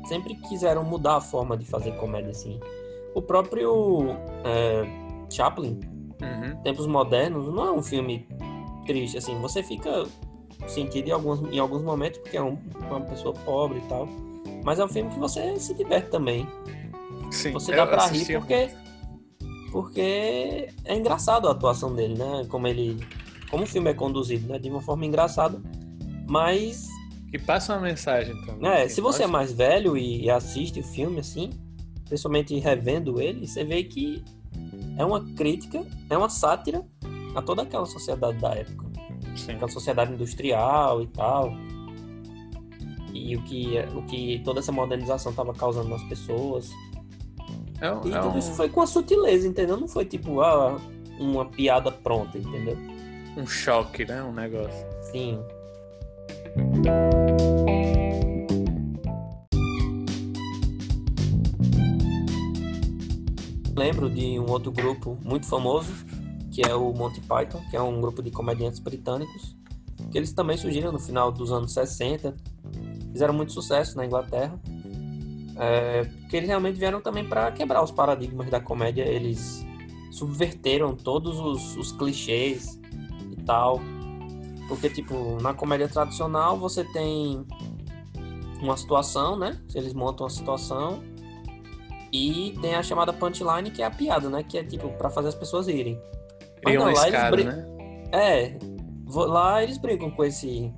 sempre 0.08 0.36
quiseram 0.36 0.84
mudar 0.84 1.18
a 1.18 1.22
forma 1.22 1.58
de 1.58 1.66
fazer 1.66 1.92
comédia, 1.98 2.32
assim. 2.32 2.60
O 3.14 3.22
próprio 3.22 4.08
é, 4.44 4.84
Chaplin, 5.32 5.80
Uhum. 6.22 6.56
Tempos 6.64 6.88
Modernos, 6.88 7.54
não 7.54 7.66
é 7.68 7.72
um 7.72 7.84
filme 7.84 8.26
triste, 8.86 9.18
assim, 9.18 9.38
você 9.42 9.62
fica 9.62 10.06
sentido 10.68 11.08
em 11.10 11.12
alguns, 11.12 11.42
em 11.54 11.60
alguns 11.60 11.82
momentos, 11.82 12.20
porque 12.20 12.38
é 12.38 12.42
um- 12.42 12.58
uma 12.90 13.02
pessoa 13.02 13.34
pobre 13.34 13.80
e 13.80 13.82
tal, 13.90 14.08
mas 14.64 14.80
é 14.80 14.86
um 14.86 14.88
filme 14.88 15.10
que 15.12 15.20
você 15.20 15.60
se 15.60 15.74
diverte 15.74 16.10
também. 16.10 16.48
Sim, 17.32 17.52
Você 17.52 17.76
dá 17.76 17.86
pra 17.86 18.08
rir 18.08 18.40
porque, 18.40 18.70
porque 19.72 20.70
é 20.86 20.96
engraçado 20.96 21.48
a 21.48 21.52
atuação 21.52 21.94
dele, 21.94 22.16
né? 22.18 22.46
Como 22.50 22.66
ele. 22.68 22.98
Como 23.50 23.64
o 23.64 23.68
filme 23.68 23.90
é 23.90 23.94
conduzido, 23.94 24.48
né? 24.48 24.58
De 24.58 24.70
uma 24.70 24.82
forma 24.82 25.06
engraçada. 25.06 25.62
Mas, 26.28 26.88
Que 27.32 27.40
passa 27.40 27.74
uma 27.74 27.82
mensagem 27.82 28.36
também. 28.46 28.70
é, 28.70 28.84
assim, 28.84 28.96
se 28.96 29.02
você 29.02 29.24
é 29.24 29.28
mais 29.28 29.52
velho 29.52 29.98
e, 29.98 30.30
assiste 30.30 30.80
o 30.80 30.84
filme 30.84 31.20
assim, 31.20 31.50
principalmente 32.06 32.58
revendo 32.60 33.22
ele, 33.22 33.48
você 33.48 33.64
vê 33.64 33.84
que 33.84 34.24
é 34.98 35.06
uma 35.06 35.24
crítica, 35.34 35.86
é 36.10 36.18
uma 36.18 36.30
sátira 36.30 36.86
a 37.36 37.42
toda 37.42 37.64
aquela 37.64 37.86
sociedade 37.86 38.38
da 38.40 38.52
época. 38.54 38.86
Sim. 39.36 39.54
Aquela 39.54 39.70
sociedade 39.70 40.14
industrial 40.14 41.02
e 41.02 41.08
tal. 41.08 41.52
E 43.14 43.36
o 43.36 43.42
que, 43.44 43.78
o 43.96 44.02
que 44.04 44.42
toda 44.44 44.60
essa 44.60 44.72
modernização 44.72 45.32
estava 45.32 45.54
causando 45.54 45.90
nas 45.90 46.04
pessoas. 46.04 46.72
É, 47.82 47.88
E 48.08 48.14
é 48.14 48.20
tudo 48.20 48.36
um, 48.36 48.38
isso 48.38 48.54
foi 48.54 48.70
com 48.70 48.82
a 48.82 48.88
sutileza, 48.88 49.48
entendeu? 49.48 49.78
Não 49.78 49.88
foi 49.88 50.06
tipo, 50.06 50.42
ah, 50.42 50.80
uma 51.20 51.46
piada 51.46 51.92
pronta, 51.92 52.38
entendeu? 52.38 52.78
um 53.38 53.46
choque, 53.46 54.06
né? 54.06 54.24
Um 54.24 54.32
negócio. 54.32 54.86
Sim. 55.12 55.40
Lembro 63.76 64.10
de 64.10 64.40
um 64.40 64.50
outro 64.50 64.72
grupo 64.72 65.18
muito 65.24 65.46
famoso, 65.48 65.92
que 66.52 66.62
é 66.62 66.74
o 66.74 66.94
Monty 66.94 67.20
Python, 67.22 67.62
que 67.70 67.76
é 67.76 67.82
um 67.82 68.00
grupo 68.00 68.24
de 68.24 68.32
comediantes 68.32 68.80
britânicos, 68.80 69.56
que 70.10 70.18
eles 70.18 70.32
também 70.32 70.56
surgiram 70.56 70.92
no 70.94 71.00
final 71.00 71.30
dos 71.32 71.52
anos 71.52 71.74
60, 71.74 72.34
fizeram 73.12 73.34
muito 73.34 73.52
sucesso 73.52 73.98
na 73.98 74.06
Inglaterra, 74.06 74.58
é, 75.58 76.04
porque 76.04 76.38
eles 76.38 76.48
realmente 76.48 76.80
vieram 76.80 77.02
também 77.02 77.28
para 77.28 77.52
quebrar 77.52 77.84
os 77.84 77.92
paradigmas 77.92 78.50
da 78.50 78.62
comédia, 78.62 79.04
eles 79.04 79.66
subverteram 80.12 80.96
todos 80.96 81.38
os, 81.38 81.76
os 81.76 81.92
clichês 81.92 82.80
e 83.32 83.44
tal, 83.44 83.82
porque, 84.68 84.90
tipo, 84.90 85.42
na 85.42 85.54
comédia 85.54 85.88
tradicional 85.88 86.58
você 86.58 86.84
tem 86.86 87.46
uma 88.62 88.76
situação, 88.78 89.38
né? 89.38 89.60
Eles 89.74 89.94
montam 89.94 90.26
uma 90.26 90.30
situação 90.30 91.04
e 92.12 92.58
tem 92.62 92.76
a 92.76 92.82
chamada 92.84 93.12
punchline, 93.14 93.70
que 93.72 93.82
é 93.82 93.86
a 93.86 93.92
piada, 93.92 94.30
né? 94.30 94.44
Que 94.44 94.58
é, 94.58 94.64
tipo, 94.64 94.90
pra 94.98 95.10
fazer 95.10 95.28
as 95.30 95.36
pessoas 95.36 95.68
irem. 95.68 96.00
Mas 96.64 96.74
Cria 96.74 96.80
não, 96.80 96.86
uma 96.88 96.94
lá 96.94 97.08
eles 97.08 97.16
escada, 97.16 97.36
brin- 97.36 97.44
né? 97.46 97.66
É, 98.12 98.58
lá 99.14 99.62
eles 99.64 99.78
brincam 99.78 100.10
com 100.12 100.24
esse 100.24 100.74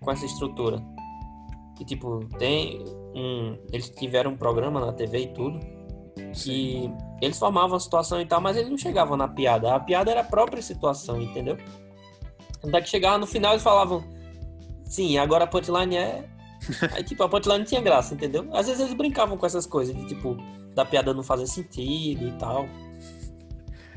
com 0.00 0.10
essa 0.10 0.24
estrutura. 0.24 0.82
E, 1.78 1.84
tipo, 1.84 2.20
tem 2.38 2.84
um... 3.14 3.56
Eles 3.72 3.88
tiveram 3.90 4.32
um 4.32 4.36
programa 4.36 4.80
na 4.80 4.92
TV 4.92 5.18
e 5.20 5.26
tudo, 5.28 5.60
que 6.34 6.90
eles 7.22 7.38
formavam 7.38 7.76
a 7.76 7.80
situação 7.80 8.20
e 8.20 8.26
tal, 8.26 8.40
mas 8.40 8.56
eles 8.56 8.68
não 8.70 8.76
chegavam 8.78 9.16
na 9.16 9.28
piada. 9.28 9.74
A 9.74 9.80
piada 9.80 10.10
era 10.10 10.20
a 10.20 10.24
própria 10.24 10.60
situação, 10.62 11.20
entendeu? 11.20 11.56
Até 12.62 12.80
que 12.82 12.88
chegava 12.88 13.18
no 13.18 13.26
final 13.26 13.52
eles 13.52 13.62
falavam, 13.62 14.04
sim, 14.84 15.16
agora 15.18 15.44
a 15.44 15.46
punchline 15.46 15.96
é. 15.96 16.28
Aí, 16.92 17.02
tipo, 17.02 17.22
a 17.22 17.28
punchline 17.28 17.58
não 17.60 17.64
tinha 17.64 17.80
graça, 17.80 18.14
entendeu? 18.14 18.46
Às 18.52 18.66
vezes 18.66 18.82
eles 18.82 18.94
brincavam 18.94 19.36
com 19.38 19.46
essas 19.46 19.64
coisas, 19.66 19.96
de 19.96 20.06
tipo, 20.06 20.36
da 20.74 20.84
piada 20.84 21.14
não 21.14 21.22
fazer 21.22 21.46
sentido 21.46 22.28
e 22.28 22.32
tal. 22.32 22.68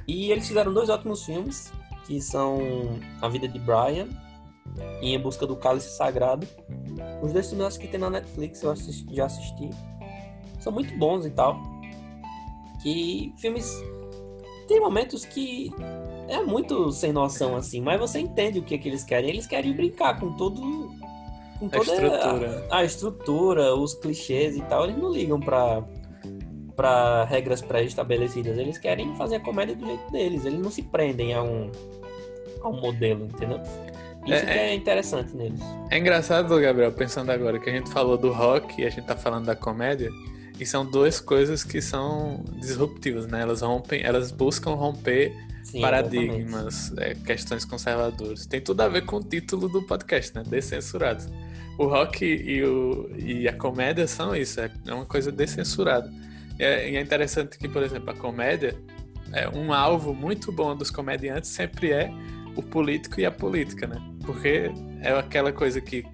E 0.08 0.32
eles 0.32 0.48
fizeram 0.48 0.74
dois 0.74 0.90
ótimos 0.90 1.24
filmes, 1.24 1.72
que 2.06 2.22
são 2.22 2.60
A 3.22 3.28
Vida 3.28 3.48
de 3.48 3.60
Brian 3.60 4.08
e 5.02 5.14
Em 5.14 5.20
Busca 5.20 5.46
do 5.46 5.56
Cálice 5.56 5.96
Sagrado. 5.96 6.48
Os 7.22 7.32
dois 7.34 7.50
filmes 7.50 7.78
que 7.78 7.88
tem 7.88 8.00
na 8.00 8.10
Netflix, 8.10 8.62
eu 8.64 8.72
assisti- 8.72 9.14
já 9.16 9.26
assisti. 9.26 9.70
São 10.60 10.72
muito 10.72 10.98
bons 10.98 11.26
e 11.26 11.30
tal. 11.32 11.62
Que 12.82 13.34
filmes. 13.38 13.74
Tem 14.74 14.80
momentos 14.80 15.24
que 15.24 15.72
é 16.28 16.42
muito 16.42 16.92
sem 16.92 17.14
noção 17.14 17.56
assim, 17.56 17.80
mas 17.80 18.00
você 18.00 18.18
entende 18.18 18.58
o 18.58 18.64
que, 18.64 18.76
que 18.76 18.90
eles 18.90 19.04
querem. 19.04 19.30
Eles 19.30 19.46
querem 19.46 19.72
brincar 19.72 20.20
com 20.20 20.32
todo. 20.34 20.60
Com 21.60 21.68
A 21.68 21.70
toda 21.70 21.94
estrutura. 21.94 22.68
A, 22.72 22.78
a 22.78 22.84
estrutura, 22.84 23.76
os 23.76 23.94
clichês 23.94 24.58
e 24.58 24.62
tal. 24.64 24.86
Eles 24.86 24.98
não 24.98 25.12
ligam 25.12 25.40
pra, 25.40 25.84
pra 26.76 27.24
regras 27.26 27.62
pré-estabelecidas. 27.62 28.58
Eles 28.58 28.80
querem 28.80 29.16
fazer 29.16 29.36
a 29.36 29.40
comédia 29.42 29.76
do 29.76 29.86
jeito 29.86 30.12
deles. 30.12 30.44
Eles 30.44 30.60
não 30.60 30.72
se 30.72 30.82
prendem 30.82 31.36
a 31.36 31.44
um, 31.44 31.70
a 32.64 32.68
um 32.68 32.82
modelo, 32.82 33.26
entendeu? 33.26 33.62
Isso 34.26 34.34
É, 34.34 34.42
que 34.42 34.60
é 34.60 34.74
interessante 34.74 35.36
neles. 35.36 35.62
É 35.92 36.00
engraçado, 36.00 36.60
Gabriel, 36.60 36.92
pensando 36.92 37.30
agora 37.30 37.60
que 37.60 37.70
a 37.70 37.74
gente 37.74 37.92
falou 37.92 38.18
do 38.18 38.32
rock 38.32 38.82
e 38.82 38.86
a 38.88 38.90
gente 38.90 39.06
tá 39.06 39.16
falando 39.16 39.46
da 39.46 39.56
comédia, 39.56 40.10
e 40.60 40.66
são 40.66 40.86
duas 40.86 41.20
coisas 41.20 41.64
que 41.64 41.82
são 41.82 42.44
disruptivas, 42.60 43.28
né? 43.28 43.42
Elas 43.42 43.62
rompem, 43.62 44.04
elas 44.04 44.32
buscam 44.32 44.72
romper 44.72 45.34
Sim, 45.64 45.82
paradigmas, 45.82 46.94
é, 46.98 47.16
questões 47.16 47.66
conservadoras. 47.66 48.46
Tem 48.46 48.62
tudo 48.62 48.82
a 48.82 48.88
ver 48.88 49.06
com 49.06 49.18
o 49.18 49.24
título 49.24 49.68
do 49.68 49.82
podcast, 49.84 50.36
né? 50.36 50.44
Descensurados. 50.46 51.28
o 51.78 51.88
rock 51.88 52.24
e, 52.24 52.64
o, 52.64 53.10
e 53.18 53.48
a 53.48 53.54
comédia 53.54 54.08
são 54.08 54.36
isso, 54.36 54.60
é, 54.62 54.72
é 54.86 54.94
uma 54.94 55.06
coisa 55.06 55.32
descensurada. 55.32 56.12
E 56.60 56.64
é, 56.64 56.92
e 56.92 56.96
é 56.98 57.02
interessante 57.02 57.58
que, 57.58 57.68
por 57.68 57.82
exemplo, 57.82 58.12
a 58.12 58.14
comédia, 58.16 58.76
é 59.32 59.50
um 59.50 59.74
alvo 59.74 60.14
muito 60.14 60.52
bom 60.52 60.76
dos 60.76 60.92
comediantes 60.92 61.50
sempre 61.50 61.92
é 61.92 62.12
o 62.56 62.62
político 62.62 63.20
e 63.20 63.26
a 63.26 63.32
política, 63.32 63.88
né? 63.88 64.00
Porque 64.24 64.72
é 65.02 65.12
aquela 65.12 65.52
coisa 65.52 65.82
que 65.82 66.06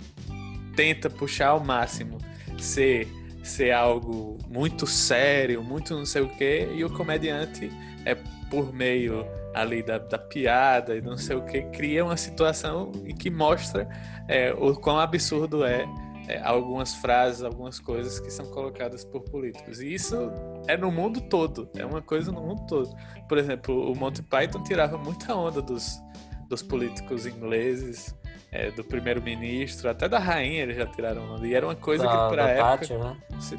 tenta 0.75 1.09
puxar 1.09 1.49
ao 1.49 1.63
máximo 1.63 2.17
ser 2.57 3.07
ser 3.49 3.71
algo 3.71 4.37
muito 4.47 4.85
sério, 4.87 5.63
muito 5.63 5.95
não 5.95 6.05
sei 6.05 6.21
o 6.21 6.29
quê, 6.29 6.69
e 6.73 6.83
o 6.85 6.89
comediante 6.89 7.69
é 8.05 8.15
por 8.49 8.73
meio 8.73 9.25
ali 9.53 9.83
da, 9.83 9.97
da 9.97 10.17
piada 10.17 10.95
e 10.95 11.01
não 11.01 11.17
sei 11.17 11.35
o 11.35 11.41
que, 11.43 11.61
cria 11.63 12.05
uma 12.05 12.17
situação 12.17 12.91
em 13.05 13.15
que 13.15 13.29
mostra 13.29 13.87
é, 14.27 14.53
o 14.53 14.75
quão 14.75 14.99
absurdo 14.99 15.65
é, 15.65 15.85
é, 16.27 16.39
algumas 16.43 16.95
frases, 16.95 17.43
algumas 17.43 17.79
coisas 17.79 18.19
que 18.19 18.29
são 18.29 18.45
colocadas 18.51 19.03
por 19.03 19.21
políticos. 19.21 19.81
E 19.81 19.93
isso 19.93 20.31
é 20.67 20.77
no 20.77 20.91
mundo 20.91 21.21
todo, 21.21 21.69
é 21.75 21.85
uma 21.85 22.01
coisa 22.01 22.31
no 22.31 22.41
mundo 22.41 22.65
todo. 22.67 22.89
Por 23.27 23.37
exemplo, 23.37 23.91
o 23.91 23.95
Monty 23.95 24.21
Python 24.21 24.63
tirava 24.63 24.97
muita 24.97 25.35
onda 25.35 25.61
dos, 25.61 25.99
dos 26.47 26.61
políticos 26.61 27.25
ingleses, 27.25 28.15
é, 28.51 28.71
do 28.71 28.83
primeiro-ministro, 28.83 29.89
até 29.89 30.07
da 30.07 30.19
rainha 30.19 30.63
eles 30.63 30.77
já 30.77 30.85
tiraram 30.85 31.35
onda. 31.35 31.47
E 31.47 31.53
era 31.53 31.65
uma 31.65 31.75
coisa 31.75 32.03
da, 32.03 32.29
que 32.29 32.35
pra 32.35 32.49
época. 32.49 32.77
Tati, 32.77 32.93
né? 32.93 33.17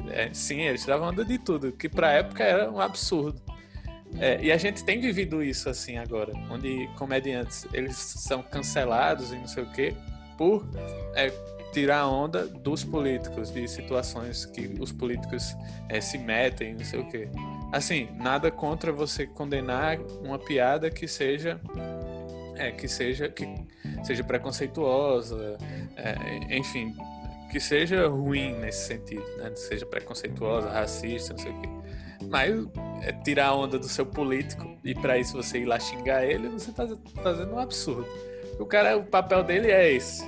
É, 0.09 0.29
sim, 0.33 0.61
eles 0.61 0.83
tiravam 0.83 1.09
onda 1.09 1.23
de 1.23 1.37
tudo, 1.37 1.71
que 1.71 1.87
pra 1.87 2.11
época 2.11 2.43
era 2.43 2.69
um 2.69 2.79
absurdo. 2.79 3.41
É, 4.19 4.39
e 4.41 4.51
a 4.51 4.57
gente 4.57 4.83
tem 4.83 4.99
vivido 4.99 5.41
isso 5.41 5.69
assim 5.69 5.97
agora, 5.97 6.33
onde 6.49 6.89
comediantes 6.97 7.65
eles 7.73 7.95
são 7.95 8.43
cancelados 8.43 9.31
e 9.31 9.37
não 9.37 9.47
sei 9.47 9.63
o 9.63 9.71
quê 9.71 9.95
por 10.37 10.67
é, 11.15 11.31
tirar 11.71 12.07
onda 12.07 12.45
dos 12.45 12.83
políticos, 12.83 13.51
de 13.51 13.67
situações 13.67 14.45
que 14.45 14.75
os 14.79 14.91
políticos 14.91 15.55
é, 15.87 16.01
se 16.01 16.17
metem, 16.17 16.73
não 16.73 16.83
sei 16.83 16.99
o 16.99 17.07
quê. 17.07 17.29
Assim, 17.71 18.09
nada 18.17 18.51
contra 18.51 18.91
você 18.91 19.25
condenar 19.25 19.97
uma 20.21 20.37
piada 20.37 20.89
que 20.89 21.07
seja 21.07 21.59
é, 22.55 22.71
que 22.71 22.87
seja 22.87 23.29
que 23.29 23.47
seja 24.03 24.23
preconceituosa, 24.23 25.57
é, 25.95 26.55
enfim, 26.57 26.95
que 27.51 27.59
seja 27.59 28.07
ruim 28.07 28.53
nesse 28.59 28.87
sentido, 28.87 29.25
né? 29.37 29.51
Seja 29.55 29.85
preconceituosa, 29.85 30.69
racista, 30.69 31.33
não 31.33 31.39
sei 31.39 31.51
o 31.51 31.61
quê. 31.61 31.69
Mas 32.29 32.67
é 33.03 33.11
tirar 33.11 33.47
a 33.47 33.55
onda 33.55 33.77
do 33.77 33.87
seu 33.87 34.05
político 34.05 34.77
e 34.83 34.95
para 34.95 35.17
isso 35.17 35.35
você 35.35 35.59
ir 35.59 35.65
lá 35.65 35.79
xingar 35.79 36.25
ele, 36.25 36.47
você 36.49 36.71
tá 36.71 36.87
fazendo 37.21 37.53
um 37.53 37.59
absurdo. 37.59 38.07
O 38.59 38.65
cara, 38.65 38.97
o 38.97 39.03
papel 39.03 39.43
dele 39.43 39.71
é 39.71 39.91
esse. 39.91 40.23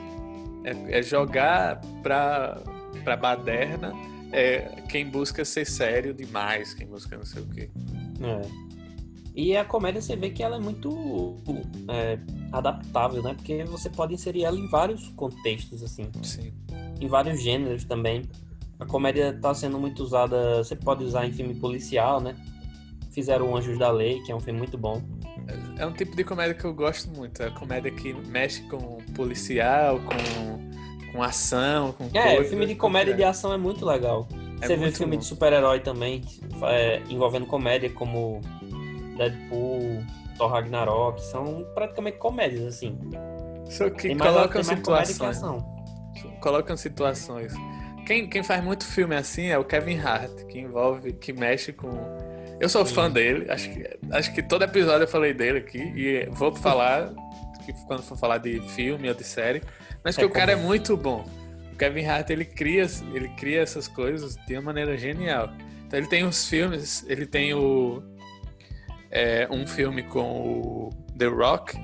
É, 0.65 0.99
é 0.99 1.01
jogar 1.01 1.79
pra, 2.01 2.61
pra 3.03 3.15
baderna 3.15 3.93
é, 4.33 4.81
quem 4.89 5.07
busca 5.07 5.45
ser 5.45 5.65
sério 5.65 6.13
demais, 6.13 6.73
quem 6.73 6.87
busca 6.87 7.15
não 7.15 7.25
sei 7.25 7.43
o 7.43 7.45
quê. 7.47 7.69
É. 8.21 8.62
E 9.35 9.57
a 9.57 9.65
comédia 9.65 10.01
você 10.01 10.15
vê 10.15 10.29
que 10.29 10.43
ela 10.43 10.57
é 10.57 10.59
muito 10.59 11.35
é, 11.89 12.19
adaptável, 12.51 13.23
né? 13.23 13.33
Porque 13.33 13.63
você 13.63 13.89
pode 13.89 14.13
inserir 14.13 14.43
ela 14.43 14.57
em 14.57 14.67
vários 14.67 15.09
contextos, 15.09 15.81
assim. 15.81 16.11
Sim. 16.21 16.53
Em 17.01 17.07
vários 17.07 17.41
gêneros 17.41 17.83
também. 17.83 18.23
A 18.79 18.85
comédia 18.85 19.29
está 19.29 19.53
sendo 19.53 19.79
muito 19.79 20.03
usada, 20.03 20.63
você 20.63 20.75
pode 20.75 21.03
usar 21.03 21.25
em 21.25 21.31
filme 21.31 21.55
policial, 21.55 22.19
né? 22.19 22.35
Fizeram 23.11 23.55
Anjos 23.55 23.77
da 23.77 23.89
Lei, 23.91 24.21
que 24.21 24.31
é 24.31 24.35
um 24.35 24.39
filme 24.39 24.59
muito 24.59 24.77
bom. 24.77 25.01
É 25.77 25.85
um 25.85 25.91
tipo 25.91 26.15
de 26.15 26.23
comédia 26.23 26.53
que 26.53 26.65
eu 26.65 26.73
gosto 26.73 27.09
muito. 27.09 27.41
É 27.41 27.49
comédia 27.49 27.91
que 27.91 28.13
mexe 28.27 28.61
com 28.63 28.97
policial, 29.15 29.99
com, 29.99 31.11
com 31.11 31.23
ação, 31.23 31.91
com 31.93 32.05
É, 32.13 32.35
coisa, 32.35 32.49
filme 32.49 32.65
de 32.67 32.75
comédia 32.75 33.11
e 33.13 33.15
de 33.15 33.23
ação 33.23 33.51
é 33.53 33.57
muito 33.57 33.85
legal. 33.85 34.27
É 34.61 34.67
você 34.67 34.75
vê 34.75 34.91
filme 34.91 35.15
bom. 35.15 35.19
de 35.19 35.25
super-herói 35.25 35.79
também, 35.79 36.21
é, 36.63 37.01
envolvendo 37.09 37.45
comédia, 37.45 37.89
como 37.89 38.41
Deadpool, 39.17 40.03
Thor 40.37 40.51
Ragnarok, 40.51 41.21
são 41.21 41.65
praticamente 41.73 42.17
comédias, 42.17 42.75
assim. 42.75 42.97
Só 43.65 43.89
que 43.89 44.09
tem 44.09 44.17
colocam 44.17 44.63
situações. 44.63 45.41
Colocam 46.41 46.77
situações 46.77 47.53
quem, 48.05 48.27
quem 48.27 48.43
faz 48.43 48.63
muito 48.63 48.85
filme 48.85 49.15
assim 49.15 49.47
é 49.47 49.57
o 49.57 49.63
Kevin 49.63 49.99
Hart, 49.99 50.45
que 50.49 50.59
envolve, 50.59 51.13
que 51.13 51.31
mexe 51.33 51.71
com. 51.71 51.89
Eu 52.59 52.69
sou 52.69 52.85
fã 52.85 53.09
dele, 53.09 53.49
acho 53.49 53.69
que, 53.69 53.97
acho 54.11 54.33
que 54.33 54.43
todo 54.43 54.63
episódio 54.63 55.03
eu 55.03 55.07
falei 55.07 55.33
dele 55.33 55.59
aqui, 55.59 55.79
e 55.79 56.27
vou 56.31 56.53
falar 56.55 57.11
que 57.65 57.73
quando 57.85 58.03
for 58.03 58.17
falar 58.17 58.37
de 58.37 58.59
filme 58.69 59.07
ou 59.07 59.15
de 59.15 59.23
série, 59.23 59.61
mas 60.03 60.15
que 60.15 60.23
é 60.23 60.25
o 60.25 60.29
cara 60.29 60.51
é 60.51 60.55
muito 60.55 60.95
bom. 60.95 61.25
O 61.71 61.75
Kevin 61.75 62.05
Hart 62.05 62.29
ele 62.29 62.45
cria, 62.45 62.85
ele 63.13 63.29
cria 63.29 63.61
essas 63.61 63.87
coisas 63.87 64.35
de 64.35 64.53
uma 64.55 64.61
maneira 64.61 64.97
genial. 64.97 65.49
Então 65.87 65.99
ele 65.99 66.07
tem 66.07 66.25
uns 66.25 66.47
filmes, 66.47 67.05
ele 67.07 67.25
tem 67.25 67.53
o 67.53 68.03
é, 69.13 69.47
um 69.51 69.67
filme 69.67 70.01
com 70.01 70.59
o 70.59 70.89
The 71.15 71.27
Rock, 71.27 71.79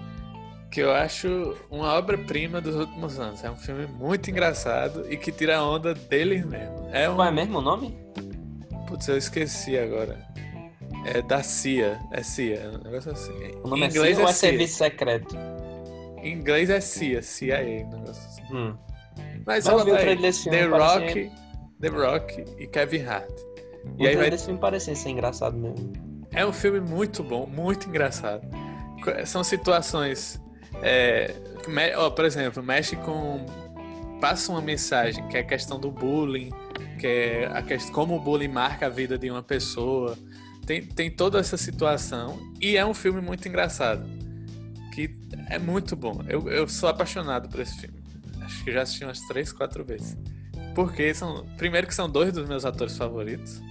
que 0.71 0.81
eu 0.81 0.91
acho 0.91 1.55
uma 1.69 1.93
obra-prima 1.93 2.59
dos 2.59 2.75
últimos 2.75 3.19
anos. 3.19 3.43
É 3.43 3.51
um 3.51 3.55
filme 3.55 3.85
muito 3.85 4.31
engraçado 4.31 5.05
e 5.11 5.15
que 5.15 5.31
tira 5.31 5.57
a 5.57 5.63
onda 5.63 5.93
deles 5.93 6.43
mesmo. 6.43 6.89
É 6.91 7.07
um... 7.07 7.15
Qual 7.15 7.27
é 7.27 7.31
mesmo 7.31 7.59
o 7.59 7.61
nome? 7.61 7.95
Putz, 8.87 9.07
eu 9.07 9.17
esqueci 9.17 9.77
agora. 9.77 10.27
É 11.05 11.21
da 11.21 11.43
CIA. 11.43 11.99
É 12.11 12.23
CIA, 12.23 12.61
é 12.61 12.67
um 12.69 12.83
negócio 12.83 13.11
assim. 13.11 13.33
O 13.63 13.67
nome 13.67 13.81
em 13.81 13.85
é 13.85 13.87
inglês 13.87 14.13
é, 14.13 14.15
CIA 14.15 14.23
ou 14.23 14.29
é 14.29 14.33
Serviço 14.33 14.77
Secreto? 14.77 15.37
Em 16.17 16.33
inglês 16.33 16.69
é 16.69 16.81
CIA, 16.81 17.21
CIA, 17.21 17.61
um 17.61 17.99
negócio 17.99 18.25
assim. 18.25 18.43
Hum. 18.51 18.75
Mas 19.45 19.67
olha 19.67 19.95
aí, 19.95 20.17
The 20.17 20.65
Rock, 20.65 21.31
The 21.79 21.87
Rock 21.87 22.45
e 22.57 22.67
Kevin 22.67 23.03
Hart. 23.05 23.29
E 23.97 24.05
o 24.05 24.09
aí 24.09 24.15
vai... 24.15 24.29
desse 24.29 24.45
filme 24.45 24.59
parecia 24.59 24.95
ser 24.95 25.09
engraçado 25.09 25.55
mesmo. 25.55 26.08
É 26.31 26.45
um 26.45 26.53
filme 26.53 26.79
muito 26.79 27.23
bom, 27.23 27.45
muito 27.47 27.87
engraçado. 27.87 28.41
São 29.25 29.43
situações 29.43 30.39
é, 30.81 31.35
ó, 31.97 32.09
por 32.09 32.25
exemplo, 32.25 32.61
mexe 32.63 32.95
com. 32.95 33.45
Passa 34.21 34.51
uma 34.51 34.61
mensagem 34.61 35.25
que 35.29 35.37
é 35.37 35.39
a 35.39 35.43
questão 35.43 35.79
do 35.79 35.89
bullying, 35.89 36.51
que 36.99 37.07
é 37.07 37.45
a 37.45 37.61
questão, 37.61 37.93
como 37.93 38.17
o 38.17 38.19
bullying 38.19 38.49
marca 38.49 38.87
a 38.87 38.89
vida 38.89 39.17
de 39.17 39.29
uma 39.29 39.41
pessoa. 39.41 40.17
Tem, 40.65 40.85
tem 40.85 41.09
toda 41.09 41.39
essa 41.39 41.57
situação. 41.57 42.37
E 42.61 42.75
é 42.75 42.85
um 42.85 42.93
filme 42.93 43.21
muito 43.21 43.47
engraçado. 43.47 44.05
Que 44.93 45.15
é 45.49 45.57
muito 45.57 45.95
bom. 45.95 46.21
Eu, 46.27 46.49
eu 46.49 46.67
sou 46.67 46.89
apaixonado 46.89 47.47
por 47.49 47.61
esse 47.61 47.79
filme. 47.79 47.97
Acho 48.41 48.63
que 48.63 48.71
já 48.71 48.81
assisti 48.81 49.03
umas 49.05 49.21
três, 49.21 49.53
quatro 49.53 49.85
vezes. 49.85 50.17
Porque 50.75 51.13
são. 51.13 51.45
Primeiro 51.57 51.87
que 51.87 51.95
são 51.95 52.09
dois 52.09 52.33
dos 52.33 52.47
meus 52.47 52.65
atores 52.65 52.97
favoritos. 52.97 53.61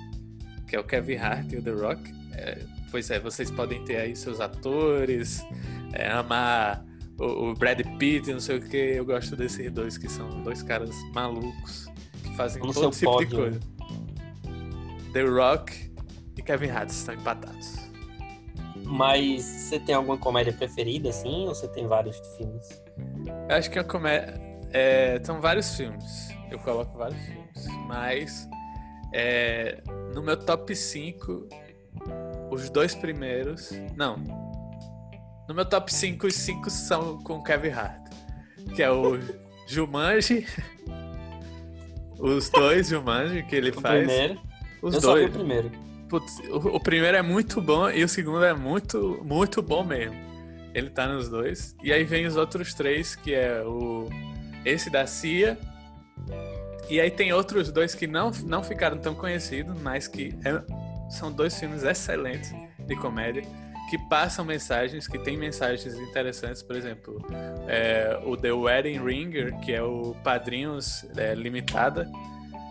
Que 0.67 0.77
é 0.77 0.81
o 0.81 0.85
Kevin 0.85 1.17
Hart 1.17 1.53
e 1.53 1.57
o 1.57 1.63
The 1.63 1.71
Rock. 1.73 2.18
É, 2.39 2.59
pois 2.91 3.11
é, 3.11 3.19
vocês 3.19 3.51
podem 3.51 3.85
ter 3.85 3.97
aí 3.97 4.15
seus 4.15 4.41
atores, 4.41 5.45
é, 5.93 6.09
amar 6.09 6.85
o, 7.21 7.53
Brad 7.55 7.81
Pitt, 7.99 8.33
não 8.33 8.41
sei 8.41 8.59
o 8.59 8.61
que. 8.61 8.77
Eu 8.77 9.05
gosto 9.05 9.35
desses 9.35 9.71
dois, 9.73 9.99
que 9.99 10.09
são 10.09 10.29
dois 10.43 10.63
caras 10.63 10.95
malucos 11.13 11.87
que 12.23 12.37
fazem 12.37 12.61
Vamos 12.61 12.77
todo 12.77 12.93
tipo 12.93 13.11
pódio. 13.11 13.29
de 13.29 13.37
coisa. 13.37 13.61
The 15.13 15.23
Rock 15.23 15.93
e 16.37 16.43
Kevin 16.43 16.71
Hart 16.71 16.91
estão 16.91 17.15
empatados. 17.15 17.77
Mas 18.85 19.43
você 19.43 19.81
tem 19.81 19.95
alguma 19.95 20.17
comédia 20.17 20.53
preferida, 20.53 21.11
assim, 21.11 21.47
ou 21.47 21.55
você 21.55 21.67
tem 21.69 21.87
vários 21.87 22.17
filmes? 22.37 22.83
Eu 23.49 23.57
acho 23.57 23.71
que 23.71 23.79
a 23.79 23.85
comédia. 23.85 24.41
É, 24.71 25.21
são 25.25 25.41
vários 25.41 25.75
filmes. 25.75 26.29
Eu 26.51 26.59
coloco 26.61 26.97
vários 26.97 27.21
filmes. 27.21 27.67
Mas 27.87 28.49
é, 29.13 29.83
no 30.15 30.23
meu 30.23 30.37
top 30.37 30.75
5, 30.75 31.49
os 32.51 32.71
dois 32.71 32.95
primeiros. 32.95 33.71
Não, 33.97 34.17
no 35.49 35.55
meu 35.55 35.65
top 35.65 35.93
5, 35.93 36.27
os 36.27 36.35
5 36.35 36.69
são 36.69 37.19
com 37.23 37.43
Kevin 37.43 37.71
Hart. 37.71 38.07
Que 38.77 38.83
é 38.83 38.91
o 38.91 39.19
Jumanji. 39.67 40.47
Os 42.19 42.51
dois 42.51 42.89
Jumanji 42.89 43.43
que 43.45 43.57
ele 43.57 43.71
o 43.71 43.81
faz. 43.81 44.05
Primeiro. 44.05 44.39
Os 44.83 44.95
Eu 44.97 45.01
dois. 45.01 45.31
o 45.31 45.33
primeiro. 45.33 45.73
Putz, 46.11 46.39
o, 46.51 46.77
o, 46.77 46.81
primeiro 46.81 47.17
é 47.17 47.23
muito 47.23 47.63
bom 47.63 47.89
e 47.91 48.05
o 48.05 48.09
segundo 48.09 48.45
é 48.45 48.53
muito, 48.53 49.23
muito 49.25 49.63
bom 49.63 49.83
mesmo. 49.83 50.17
Ele 50.75 50.91
tá 50.91 51.07
nos 51.07 51.31
dois. 51.31 51.75
E 51.83 51.93
aí 51.95 52.05
vem 52.05 52.27
os 52.27 52.37
outros 52.37 52.75
três, 52.75 53.17
que 53.17 53.35
é 53.35 53.63
o. 53.63 54.07
Esse 54.67 54.91
da 54.91 55.07
CIA. 55.07 55.59
E 56.91 57.01
aí 57.01 57.11
tem 57.11 57.33
outros 57.33 57.73
dois 57.73 57.95
que 57.95 58.07
não, 58.07 58.31
não 58.45 58.63
ficaram 58.63 58.99
tão 58.99 59.15
conhecidos, 59.15 59.81
mas 59.81 60.07
que 60.07 60.35
é, 60.45 60.63
são 61.09 61.33
dois 61.33 61.59
filmes 61.59 61.83
excelentes 61.83 62.53
de 62.79 62.97
comédia 62.97 63.43
que 63.89 63.97
passam 63.97 64.45
mensagens, 64.45 65.09
que 65.09 65.19
tem 65.19 65.37
mensagens 65.37 65.95
interessantes, 65.95 66.63
por 66.63 66.77
exemplo, 66.77 67.25
é, 67.67 68.21
o 68.23 68.37
The 68.37 68.53
Wedding 68.53 69.03
Ringer, 69.03 69.59
que 69.61 69.73
é 69.73 69.83
o 69.83 70.15
Padrinhos 70.23 71.07
é, 71.17 71.35
Limitada, 71.35 72.11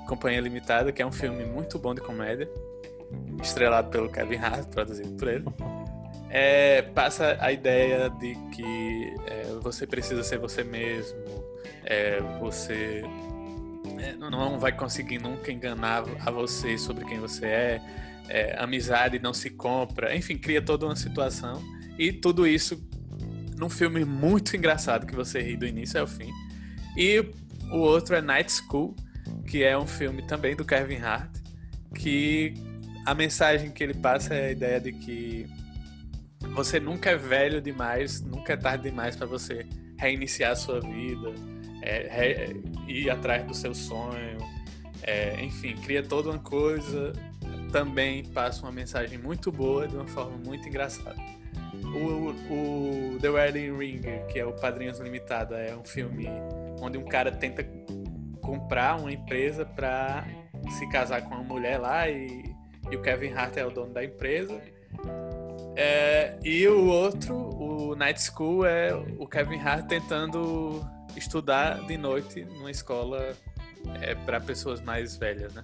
Companhia 0.07 0.39
Limitada, 0.39 0.91
que 0.91 1.01
é 1.01 1.05
um 1.05 1.11
filme 1.11 1.43
muito 1.43 1.79
bom 1.79 1.95
de 1.95 2.01
comédia, 2.01 2.47
estrelado 3.41 3.89
pelo 3.89 4.09
Kevin 4.11 4.37
Hart, 4.37 4.67
produzido 4.69 5.11
por 5.17 5.27
ele. 5.27 5.45
É, 6.29 6.81
passa 6.81 7.37
a 7.39 7.51
ideia 7.51 8.09
de 8.09 8.35
que 8.51 9.15
é, 9.25 9.43
você 9.61 9.87
precisa 9.87 10.23
ser 10.23 10.37
você 10.37 10.63
mesmo, 10.63 11.17
é, 11.83 12.19
você 12.39 13.03
é, 13.97 14.13
não 14.13 14.59
vai 14.59 14.71
conseguir 14.71 15.19
nunca 15.19 15.51
enganar 15.51 16.03
a 16.25 16.29
você 16.29 16.77
sobre 16.77 17.05
quem 17.05 17.19
você 17.19 17.45
é, 17.45 17.81
é, 18.29 18.55
amizade 18.61 19.19
não 19.19 19.33
se 19.33 19.49
compra, 19.49 20.15
enfim, 20.15 20.37
cria 20.37 20.61
toda 20.61 20.85
uma 20.85 20.95
situação. 20.95 21.61
E 21.97 22.11
tudo 22.11 22.45
isso 22.45 22.81
num 23.57 23.69
filme 23.69 24.05
muito 24.05 24.55
engraçado 24.55 25.05
que 25.05 25.15
você 25.15 25.41
ri 25.41 25.57
do 25.57 25.65
início 25.65 25.99
ao 25.99 26.07
fim. 26.07 26.31
E 26.95 27.19
o 27.71 27.77
outro 27.77 28.15
é 28.15 28.21
Night 28.21 28.51
School, 28.51 28.95
que 29.47 29.63
é 29.63 29.77
um 29.77 29.87
filme 29.87 30.21
também 30.21 30.55
do 30.55 30.63
Kevin 30.63 30.97
Hart, 30.97 31.37
que 31.95 32.53
a 33.05 33.15
mensagem 33.15 33.71
que 33.71 33.83
ele 33.83 33.93
passa 33.93 34.33
é 34.33 34.47
a 34.47 34.51
ideia 34.51 34.79
de 34.79 34.91
que 34.91 35.47
você 36.53 36.79
nunca 36.79 37.11
é 37.11 37.15
velho 37.15 37.61
demais, 37.61 38.21
nunca 38.21 38.53
é 38.53 38.57
tarde 38.57 38.89
demais 38.89 39.15
para 39.15 39.25
você 39.25 39.65
reiniciar 39.97 40.51
a 40.51 40.55
sua 40.55 40.79
vida, 40.79 41.33
é, 41.81 42.07
re, 42.09 42.61
ir 42.87 43.09
atrás 43.09 43.45
do 43.45 43.53
seu 43.53 43.73
sonho, 43.73 44.37
é, 45.03 45.43
enfim, 45.43 45.75
cria 45.75 46.03
toda 46.03 46.29
uma 46.29 46.39
coisa, 46.39 47.13
também 47.77 48.23
passa 48.25 48.63
uma 48.63 48.71
mensagem 48.71 49.19
muito 49.19 49.51
boa 49.51 49.87
de 49.87 49.95
uma 49.95 50.07
forma 50.07 50.35
muito 50.43 50.67
engraçada. 50.67 51.15
O, 51.83 52.31
o 52.51 53.19
The 53.19 53.29
Wedding 53.29 53.77
Ring, 53.77 54.01
que 54.31 54.39
é 54.39 54.45
o 54.45 54.51
Padrinhos 54.51 54.99
Limitada, 54.99 55.57
é 55.57 55.75
um 55.75 55.85
filme 55.85 56.27
onde 56.81 56.97
um 56.97 57.05
cara 57.05 57.31
tenta 57.31 57.63
comprar 58.41 58.99
uma 58.99 59.11
empresa 59.11 59.63
para 59.63 60.25
se 60.71 60.89
casar 60.89 61.21
com 61.21 61.35
uma 61.35 61.43
mulher 61.43 61.77
lá 61.77 62.09
e, 62.09 62.51
e, 62.89 62.95
o 62.95 63.01
Kevin 63.01 63.33
Hart 63.33 63.57
é 63.57 63.65
o 63.65 63.69
dono 63.69 63.93
da 63.93 64.03
empresa. 64.03 64.59
É, 65.75 66.35
e 66.43 66.67
o 66.67 66.87
outro, 66.87 67.35
o 67.35 67.95
Night 67.95 68.19
School, 68.19 68.65
é 68.65 68.91
o 69.19 69.27
Kevin 69.27 69.59
Hart 69.59 69.85
tentando 69.85 70.83
estudar 71.15 71.85
de 71.85 71.95
noite 71.95 72.43
numa 72.43 72.71
escola 72.71 73.35
é, 74.01 74.15
para 74.15 74.41
pessoas 74.41 74.81
mais 74.81 75.15
velhas, 75.15 75.53
né? 75.53 75.63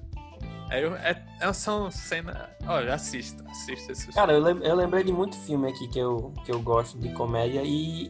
É, 0.73 1.11
é, 1.11 1.23
é 1.39 1.53
são 1.53 1.91
cenas. 1.91 2.35
Olha, 2.65 2.95
assista, 2.95 3.43
assista 3.47 3.91
esse 3.91 4.01
filme. 4.01 4.15
Cara, 4.15 4.33
eu, 4.33 4.41
lem 4.41 4.57
eu 4.63 4.75
lembrei 4.75 5.03
de 5.03 5.13
muito 5.13 5.37
filme 5.37 5.69
aqui 5.69 5.87
que 5.87 5.99
eu, 5.99 6.33
que 6.43 6.51
eu 6.51 6.59
gosto 6.59 6.97
de 6.97 7.09
comédia 7.09 7.61
e. 7.63 8.09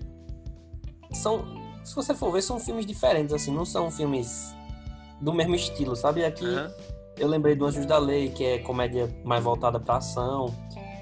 São. 1.12 1.62
Se 1.84 1.94
você 1.94 2.16
for 2.16 2.32
ver, 2.32 2.42
são 2.42 2.58
filmes 2.62 2.86
diferentes, 2.86 3.34
assim, 3.34 3.54
não 3.54 3.66
são 3.66 3.92
filmes 3.92 4.56
do 5.20 5.34
mesmo 5.34 5.54
estilo, 5.54 5.94
sabe? 5.94 6.24
Aqui 6.24 6.46
uhum. 6.46 6.72
eu 7.18 7.28
lembrei 7.28 7.54
do 7.54 7.66
Anjos 7.66 7.86
da 7.86 7.98
Lei, 7.98 8.30
que 8.30 8.46
é 8.46 8.60
comédia 8.60 9.14
mais 9.26 9.44
voltada 9.44 9.78
pra 9.78 9.98
ação. 9.98 10.46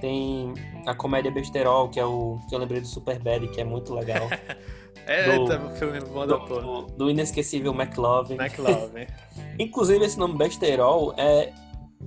Tem 0.01 0.51
a 0.87 0.95
comédia 0.95 1.29
Besterol, 1.29 1.89
que 1.89 1.99
é 1.99 2.05
o 2.05 2.39
que 2.49 2.55
eu 2.55 2.59
lembrei 2.59 2.81
do 2.81 2.87
Super 2.87 3.19
Bad, 3.19 3.47
que 3.49 3.61
é 3.61 3.63
muito 3.63 3.93
legal. 3.93 4.27
É, 5.05 5.37
do, 5.37 5.45
tá, 5.45 5.59
filme 5.71 5.99
bom 5.99 6.25
do, 6.25 6.37
do, 6.37 6.81
do 6.97 7.09
inesquecível 7.09 7.73
McLovin. 7.73 8.35
McLovin. 8.35 9.07
Inclusive, 9.59 10.05
esse 10.05 10.17
nome 10.17 10.37
besterol 10.37 11.13
é. 11.17 11.51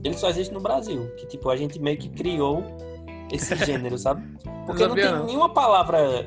Ele 0.03 0.17
só 0.17 0.29
existe 0.29 0.53
no 0.53 0.61
Brasil. 0.61 1.11
Que 1.17 1.27
tipo, 1.27 1.49
a 1.51 1.57
gente 1.57 1.79
meio 1.79 1.97
que 1.97 2.09
criou 2.09 2.65
esse 3.33 3.55
gênero, 3.65 3.97
sabe? 3.99 4.23
Porque 4.67 4.87
não, 4.87 4.95
tem 4.95 5.25
nenhuma 5.25 5.49
palavra. 5.49 6.27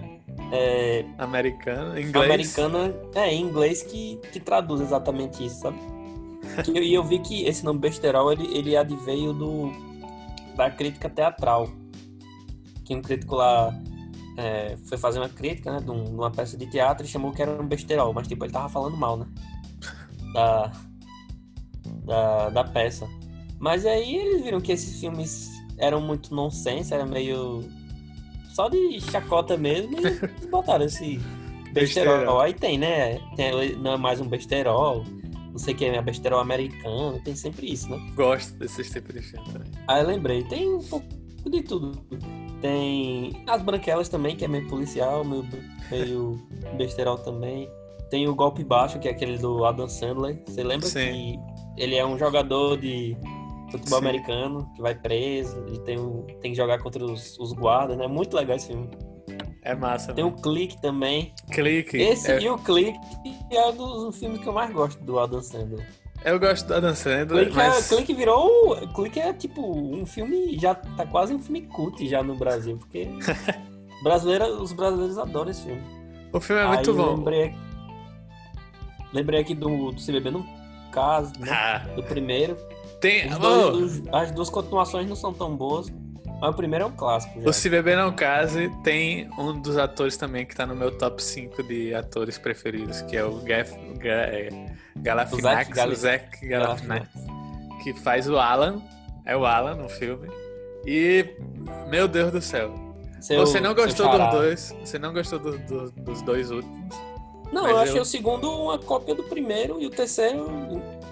É, 0.52 1.04
americana, 1.18 2.00
inglês. 2.00 2.26
Americana, 2.26 2.96
é, 3.16 3.34
em 3.34 3.42
inglês 3.42 3.84
que, 3.84 4.18
que 4.32 4.40
traduz 4.40 4.80
exatamente 4.80 5.46
isso, 5.46 5.60
sabe? 5.62 5.78
E 6.74 6.96
eu, 6.96 7.02
eu 7.02 7.04
vi 7.04 7.20
que 7.20 7.46
esse 7.46 7.66
nome 7.66 7.80
besterol 7.80 8.32
ele, 8.32 8.58
ele 8.58 8.78
adveio 8.78 9.34
do, 9.34 9.72
da 10.56 10.70
crítica 10.70 11.10
teatral. 11.10 11.68
Que 12.86 12.96
um 12.96 13.02
crítico 13.02 13.36
lá 13.36 13.78
é, 14.38 14.78
foi 14.88 14.98
fazer 14.98 15.20
uma 15.20 15.28
crítica, 15.28 15.72
né, 15.72 15.80
de, 15.80 15.90
um, 15.90 16.04
de, 16.04 16.12
uma 16.12 16.32
peça 16.32 16.56
de 16.56 16.68
teatro 16.68 17.06
e 17.06 17.10
chamou 17.10 17.34
que 17.34 17.42
era 17.42 17.60
um 17.60 17.68
besterol, 17.68 18.14
mas 18.14 18.28
tipo, 18.28 18.46
ele 18.46 18.54
tava 18.54 18.70
falando 18.70 18.96
mal, 18.96 19.18
né? 19.18 19.28
Da, 20.34 20.72
da, 22.06 22.50
da 22.50 22.64
peça. 22.64 23.08
Mas 23.60 23.86
aí 23.86 24.18
eles 24.18 24.44
viram 24.44 24.62
que 24.62 24.72
esses 24.72 25.00
filmes 25.00 25.50
eram 25.78 26.00
muito 26.02 26.36
nonsense, 26.36 26.94
era 26.94 27.06
meio 27.06 27.64
só 28.54 28.70
de 28.70 29.00
chacota 29.00 29.58
mesmo 29.58 29.96
e 29.98 30.20
botaram 30.48 30.86
esse 30.86 31.18
besterol. 31.74 32.42
Aí 32.42 32.54
tem, 32.54 32.78
né? 32.78 33.20
Tem, 33.36 33.76
não 33.78 33.94
é 33.94 33.98
mais 33.98 34.20
um 34.20 34.28
besterol, 34.28 35.04
não 35.50 35.58
sei 35.58 35.74
o 35.74 35.78
que 35.78 35.86
é 35.86 36.02
besterol 36.02 36.40
americano, 36.40 37.20
tem 37.24 37.36
sempre 37.36 37.72
isso, 37.72 37.90
né? 37.90 37.98
Gosto 38.16 38.54
desses 38.60 38.92
tipos 38.92 39.16
de 39.16 39.22
filme 39.22 39.46
também. 39.52 39.72
Aí 39.88 40.02
eu 40.04 40.08
lembrei, 40.08 40.44
tem 40.44 40.72
um 40.72 40.84
pouco 40.84 41.08
de 41.50 41.64
tudo. 41.64 42.06
Tem 42.62 43.44
as 43.48 43.62
branquelas 43.62 44.10
também, 44.10 44.36
que 44.36 44.46
é 44.46 44.48
meio 44.48 44.68
policial, 44.68 45.24
meio, 45.24 45.46
meio 45.92 46.48
besterol 46.78 47.18
também. 47.18 47.70
Tem 48.10 48.28
o 48.28 48.36
golpe 48.36 48.64
baixo, 48.64 49.00
que 49.00 49.08
é 49.08 49.12
aquele 49.12 49.38
do 49.38 49.66
Adam 49.66 49.88
Sandler. 49.88 50.42
Você 50.46 50.64
lembra 50.64 50.88
Sim. 50.88 51.40
que 51.76 51.82
ele 51.82 51.96
é 51.96 52.06
um 52.06 52.18
jogador 52.18 52.78
de 52.78 53.18
futebol 53.70 54.00
Sim. 54.00 54.06
americano 54.06 54.72
que 54.76 54.82
vai 54.82 54.96
preso 54.96 55.66
e 55.74 55.80
tem, 55.80 55.98
tem 56.42 56.52
que 56.52 56.56
jogar 56.56 56.80
contra 56.80 57.04
os, 57.04 57.38
os 57.38 57.52
guardas, 57.52 57.98
né? 57.98 58.08
Muito 58.08 58.36
legal 58.36 58.56
esse 58.56 58.68
filme. 58.68 58.90
É 59.62 59.76
massa. 59.76 60.14
Tem 60.14 60.24
o 60.24 60.32
Clique 60.32 60.82
também. 60.82 61.34
Clique. 61.52 61.98
Esse 61.98 62.32
é... 62.32 62.42
e 62.42 62.50
o 62.50 62.58
Clique 62.58 62.98
é 63.52 63.66
um 63.68 63.76
dos 63.76 64.18
filmes 64.18 64.40
que 64.40 64.48
eu 64.48 64.54
mais 64.54 64.72
gosto 64.72 65.04
do 65.04 65.20
Adam 65.20 65.42
Sandler. 65.42 65.86
Eu 66.26 66.40
gosto 66.40 66.68
da 66.68 66.80
Dan 66.80 66.96
Sandler, 66.96 67.46
Clique, 67.46 67.56
mas... 67.56 67.92
é, 67.92 67.96
Clique 67.96 68.14
virou... 68.14 68.76
Clique 68.94 69.20
é 69.20 69.34
tipo 69.34 69.62
um 69.62 70.06
filme... 70.06 70.58
Já 70.60 70.76
tá 70.76 71.06
quase 71.06 71.34
um 71.34 71.40
filme 71.40 71.62
cult 71.62 72.08
já 72.08 72.22
no 72.24 72.36
Brasil, 72.36 72.78
porque... 72.78 73.08
brasileira, 74.04 74.48
os 74.48 74.74
brasileiros 74.74 75.18
adoram 75.18 75.52
esse 75.52 75.64
filme. 75.64 75.82
O 76.34 76.40
filme 76.40 76.62
é 76.62 76.68
muito 76.68 76.94
bom. 76.94 77.16
Lembrei, 77.16 77.56
lembrei 79.14 79.42
aqui 79.42 79.56
do, 79.56 79.92
do 79.92 80.02
CBB 80.02 80.32
no 80.32 80.46
caso, 80.92 81.34
né? 81.40 81.52
Ah. 81.52 81.80
Do 81.96 82.04
primeiro. 82.04 82.58
Tem... 83.00 83.30
Dois, 83.30 84.04
oh. 84.12 84.16
as 84.16 84.32
duas 84.32 84.50
continuações 84.50 85.08
não 85.08 85.16
são 85.16 85.34
tão 85.34 85.56
boas. 85.56 85.92
Mas 86.40 86.50
o 86.52 86.54
primeiro 86.54 86.86
é 86.86 86.88
um 86.88 86.92
clássico. 86.92 87.42
Já. 87.42 87.50
O 87.50 87.54
Se 87.54 87.70
Beber 87.70 87.98
Não 87.98 88.12
Case 88.12 88.70
tem 88.84 89.30
um 89.38 89.60
dos 89.60 89.78
atores 89.78 90.18
também 90.18 90.46
que 90.46 90.56
tá 90.56 90.66
no 90.66 90.76
meu 90.76 90.96
top 90.96 91.22
5 91.22 91.64
de 91.64 91.94
atores 91.94 92.38
preferidos, 92.38 93.02
que 93.02 93.18
é 93.18 93.24
o 93.24 93.38
Gaff, 93.38 93.74
é, 94.04 94.50
Galafinax, 94.98 95.70
o 95.70 95.96
Zac 95.96 96.48
Galafinax, 96.48 97.08
que 97.84 97.94
faz 97.94 98.30
o 98.30 98.38
Alan, 98.38 98.82
é 99.26 99.36
o 99.36 99.46
Alan 99.46 99.76
no 99.76 99.90
filme. 99.90 100.30
E, 100.86 101.26
meu 101.90 102.08
Deus 102.08 102.32
do 102.32 102.42
céu, 102.42 102.74
seu, 103.20 103.40
você 103.40 103.60
não 103.60 103.74
gostou 103.74 104.10
dos 104.10 104.32
dois, 104.32 104.76
você 104.80 105.00
não 105.00 105.12
gostou 105.12 105.40
do, 105.40 105.58
do, 105.58 105.92
dos 105.92 106.22
dois 106.22 106.52
últimos. 106.52 106.96
Não, 107.52 107.68
eu 107.68 107.78
achei 107.78 107.98
eu... 107.98 108.02
o 108.02 108.06
segundo 108.06 108.50
uma 108.50 108.78
cópia 108.78 109.16
do 109.16 109.24
primeiro 109.24 109.82
e 109.82 109.86
o 109.86 109.90
terceiro 109.90 110.48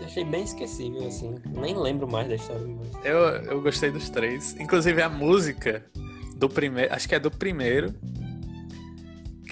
achei 0.04 0.24
bem 0.24 0.44
esquecível, 0.44 1.08
assim. 1.08 1.36
Nem 1.46 1.78
lembro 1.78 2.08
mais 2.08 2.28
da 2.28 2.36
história. 2.36 2.66
Mas... 2.68 3.06
Eu, 3.06 3.20
eu 3.20 3.62
gostei 3.62 3.92
dos 3.92 4.10
três. 4.10 4.56
Inclusive 4.60 5.02
a 5.02 5.10
música 5.10 5.86
do 6.36 6.50
primeiro. 6.50 6.94
Acho 6.94 7.08
que 7.08 7.16
é 7.16 7.20
do 7.20 7.32
primeiro. 7.32 7.94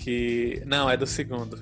Que. 0.01 0.61
Não, 0.65 0.89
é 0.89 0.97
do 0.97 1.07
segundo. 1.07 1.59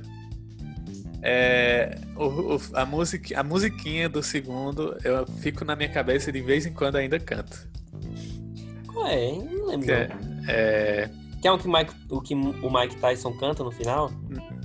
É, 1.24 2.00
o, 2.16 2.56
o, 2.56 2.62
a, 2.74 2.84
music, 2.84 3.36
a 3.36 3.44
musiquinha 3.44 4.10
do 4.10 4.24
segundo 4.24 4.98
eu 5.04 5.28
fico 5.40 5.64
na 5.64 5.76
minha 5.76 5.90
cabeça 5.90 6.32
e 6.32 6.34
de 6.34 6.42
vez 6.42 6.66
em 6.66 6.74
quando 6.74 6.96
ainda 6.96 7.20
canto. 7.20 7.70
Qual 8.88 9.08
é? 9.08 9.32
Não 9.32 9.68
lembro. 9.68 9.86
Que 9.86 9.92
é, 9.92 10.10
é... 10.48 11.10
Que 11.40 11.48
é 11.48 11.52
o 11.52 11.58
que, 11.58 11.68
Mike, 11.68 11.94
o 12.10 12.22
que 12.22 12.36
o 12.36 12.72
Mike 12.72 12.98
Tyson 12.98 13.34
canta 13.34 13.64
no 13.64 13.72
final? 13.72 14.12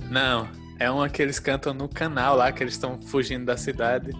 Não, 0.09 0.47
é 0.79 0.89
uma 0.89 1.09
que 1.09 1.21
eles 1.21 1.39
cantam 1.39 1.73
no 1.73 1.89
canal 1.89 2.35
lá, 2.35 2.51
que 2.51 2.63
eles 2.63 2.73
estão 2.73 3.01
fugindo 3.01 3.45
da 3.45 3.57
cidade. 3.57 4.11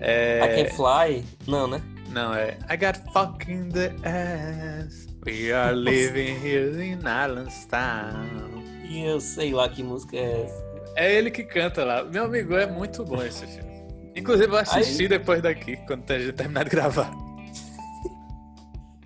É... 0.00 0.40
I 0.60 0.64
Can 0.64 0.74
Fly? 0.74 1.24
Não, 1.46 1.66
né? 1.66 1.82
Não, 2.10 2.34
é 2.34 2.56
I 2.70 2.76
got 2.76 2.98
fucking 3.12 3.68
the 3.70 3.94
ass. 4.04 5.06
We 5.26 5.52
are 5.52 5.74
living 5.76 6.36
here 6.42 6.82
in 6.82 6.98
Islandstown. 6.98 8.64
E 8.88 9.04
eu 9.04 9.20
sei 9.20 9.52
lá 9.52 9.68
que 9.68 9.82
música 9.82 10.16
é 10.16 10.44
essa. 10.44 10.68
É 10.96 11.14
ele 11.14 11.30
que 11.30 11.44
canta 11.44 11.84
lá. 11.84 12.02
Meu 12.02 12.24
amigo, 12.24 12.56
é 12.56 12.66
muito 12.66 13.04
bom 13.04 13.22
esse 13.22 13.46
filme. 13.46 13.68
Inclusive, 14.16 14.50
eu 14.50 14.56
assisti 14.56 15.02
Aí... 15.02 15.08
depois 15.08 15.42
daqui, 15.42 15.76
quando 15.86 16.10
a 16.10 16.18
gente 16.18 16.32
terminar 16.32 16.64
de 16.64 16.70
gravar. 16.70 17.10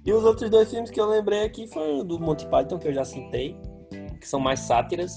E 0.04 0.12
os 0.12 0.24
outros 0.24 0.48
dois 0.48 0.70
filmes 0.70 0.90
que 0.90 1.00
eu 1.00 1.06
lembrei 1.06 1.44
aqui 1.44 1.68
foram 1.68 2.04
do 2.04 2.18
Monty 2.18 2.46
Python, 2.46 2.78
que 2.78 2.88
eu 2.88 2.94
já 2.94 3.04
citei, 3.04 3.56
que 4.18 4.26
são 4.26 4.40
mais 4.40 4.60
sátiras, 4.60 5.12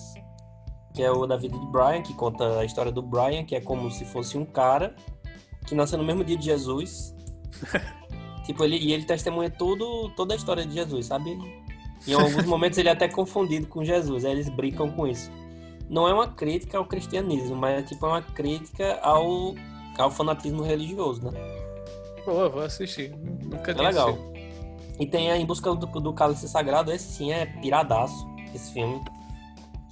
que 0.95 1.03
é 1.03 1.11
o 1.11 1.25
da 1.27 1.35
vida 1.35 1.57
de 1.57 1.65
Brian, 1.67 2.01
que 2.01 2.13
conta 2.13 2.59
a 2.59 2.65
história 2.65 2.91
do 2.91 3.01
Brian, 3.01 3.43
que 3.43 3.55
é 3.55 3.61
como 3.61 3.91
se 3.91 4.05
fosse 4.05 4.37
um 4.37 4.45
cara 4.45 4.95
que 5.67 5.75
nasceu 5.75 5.97
no 5.97 6.05
mesmo 6.05 6.23
dia 6.23 6.37
de 6.37 6.45
Jesus. 6.45 7.13
tipo, 8.45 8.63
ele, 8.63 8.77
e 8.77 8.93
ele 8.93 9.03
testemunha 9.03 9.49
tudo, 9.49 10.09
toda 10.15 10.33
a 10.33 10.37
história 10.37 10.65
de 10.65 10.73
Jesus, 10.73 11.07
sabe? 11.07 11.37
Em 12.07 12.13
alguns 12.13 12.45
momentos 12.45 12.77
ele 12.77 12.87
é 12.87 12.91
até 12.91 13.09
confundido 13.09 13.67
com 13.67 13.83
Jesus, 13.83 14.23
aí 14.23 14.31
eles 14.31 14.47
brincam 14.47 14.89
com 14.89 15.05
isso. 15.05 15.29
Não 15.89 16.07
é 16.07 16.13
uma 16.13 16.27
crítica 16.27 16.77
ao 16.77 16.85
cristianismo, 16.85 17.55
mas 17.55 17.79
é 17.79 17.81
tipo 17.83 18.05
uma 18.07 18.21
crítica 18.21 18.99
ao, 19.01 19.53
ao 19.97 20.09
fanatismo 20.09 20.63
religioso, 20.63 21.23
né? 21.23 21.31
Pô, 22.23 22.49
vou 22.49 22.61
assistir. 22.61 23.13
Nunca 23.43 23.71
é 23.71 23.75
legal. 23.75 24.09
Assistido. 24.09 24.35
E 24.99 25.05
tem 25.05 25.29
a 25.29 25.37
Em 25.37 25.45
Busca 25.45 25.73
do, 25.75 25.85
do 25.85 26.13
Cálice 26.13 26.47
Sagrado, 26.47 26.91
esse 26.91 27.11
sim 27.11 27.31
é 27.31 27.45
piradaço, 27.45 28.25
esse 28.53 28.71
filme. 28.71 29.03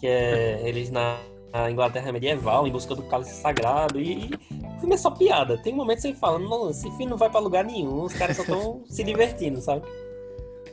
Que 0.04 0.08
é 0.08 0.62
eles 0.66 0.92
na, 0.92 1.18
na 1.54 1.72
Inglaterra 1.72 2.12
medieval, 2.12 2.68
em 2.68 2.72
busca 2.74 2.94
do 2.94 3.04
cálice 3.04 3.36
sagrado, 3.36 4.02
e 4.02 4.32
o 4.52 4.80
filme 4.82 4.96
é 4.96 4.98
só 4.98 5.10
piada. 5.10 5.58
Tem 5.58 5.74
momentos 5.74 6.04
que 6.04 6.10
você 6.10 6.20
fala, 6.20 6.38
não, 6.38 6.70
esse 6.70 6.89
filme 6.89 7.06
não 7.06 7.16
vai 7.16 7.30
pra 7.30 7.39
lugar 7.39 7.63
nenhum, 7.63 8.02
os 8.02 8.12
caras 8.12 8.36
só 8.36 8.44
estão 8.44 8.84
se 8.86 9.02
divertindo, 9.02 9.62
sabe? 9.62 9.88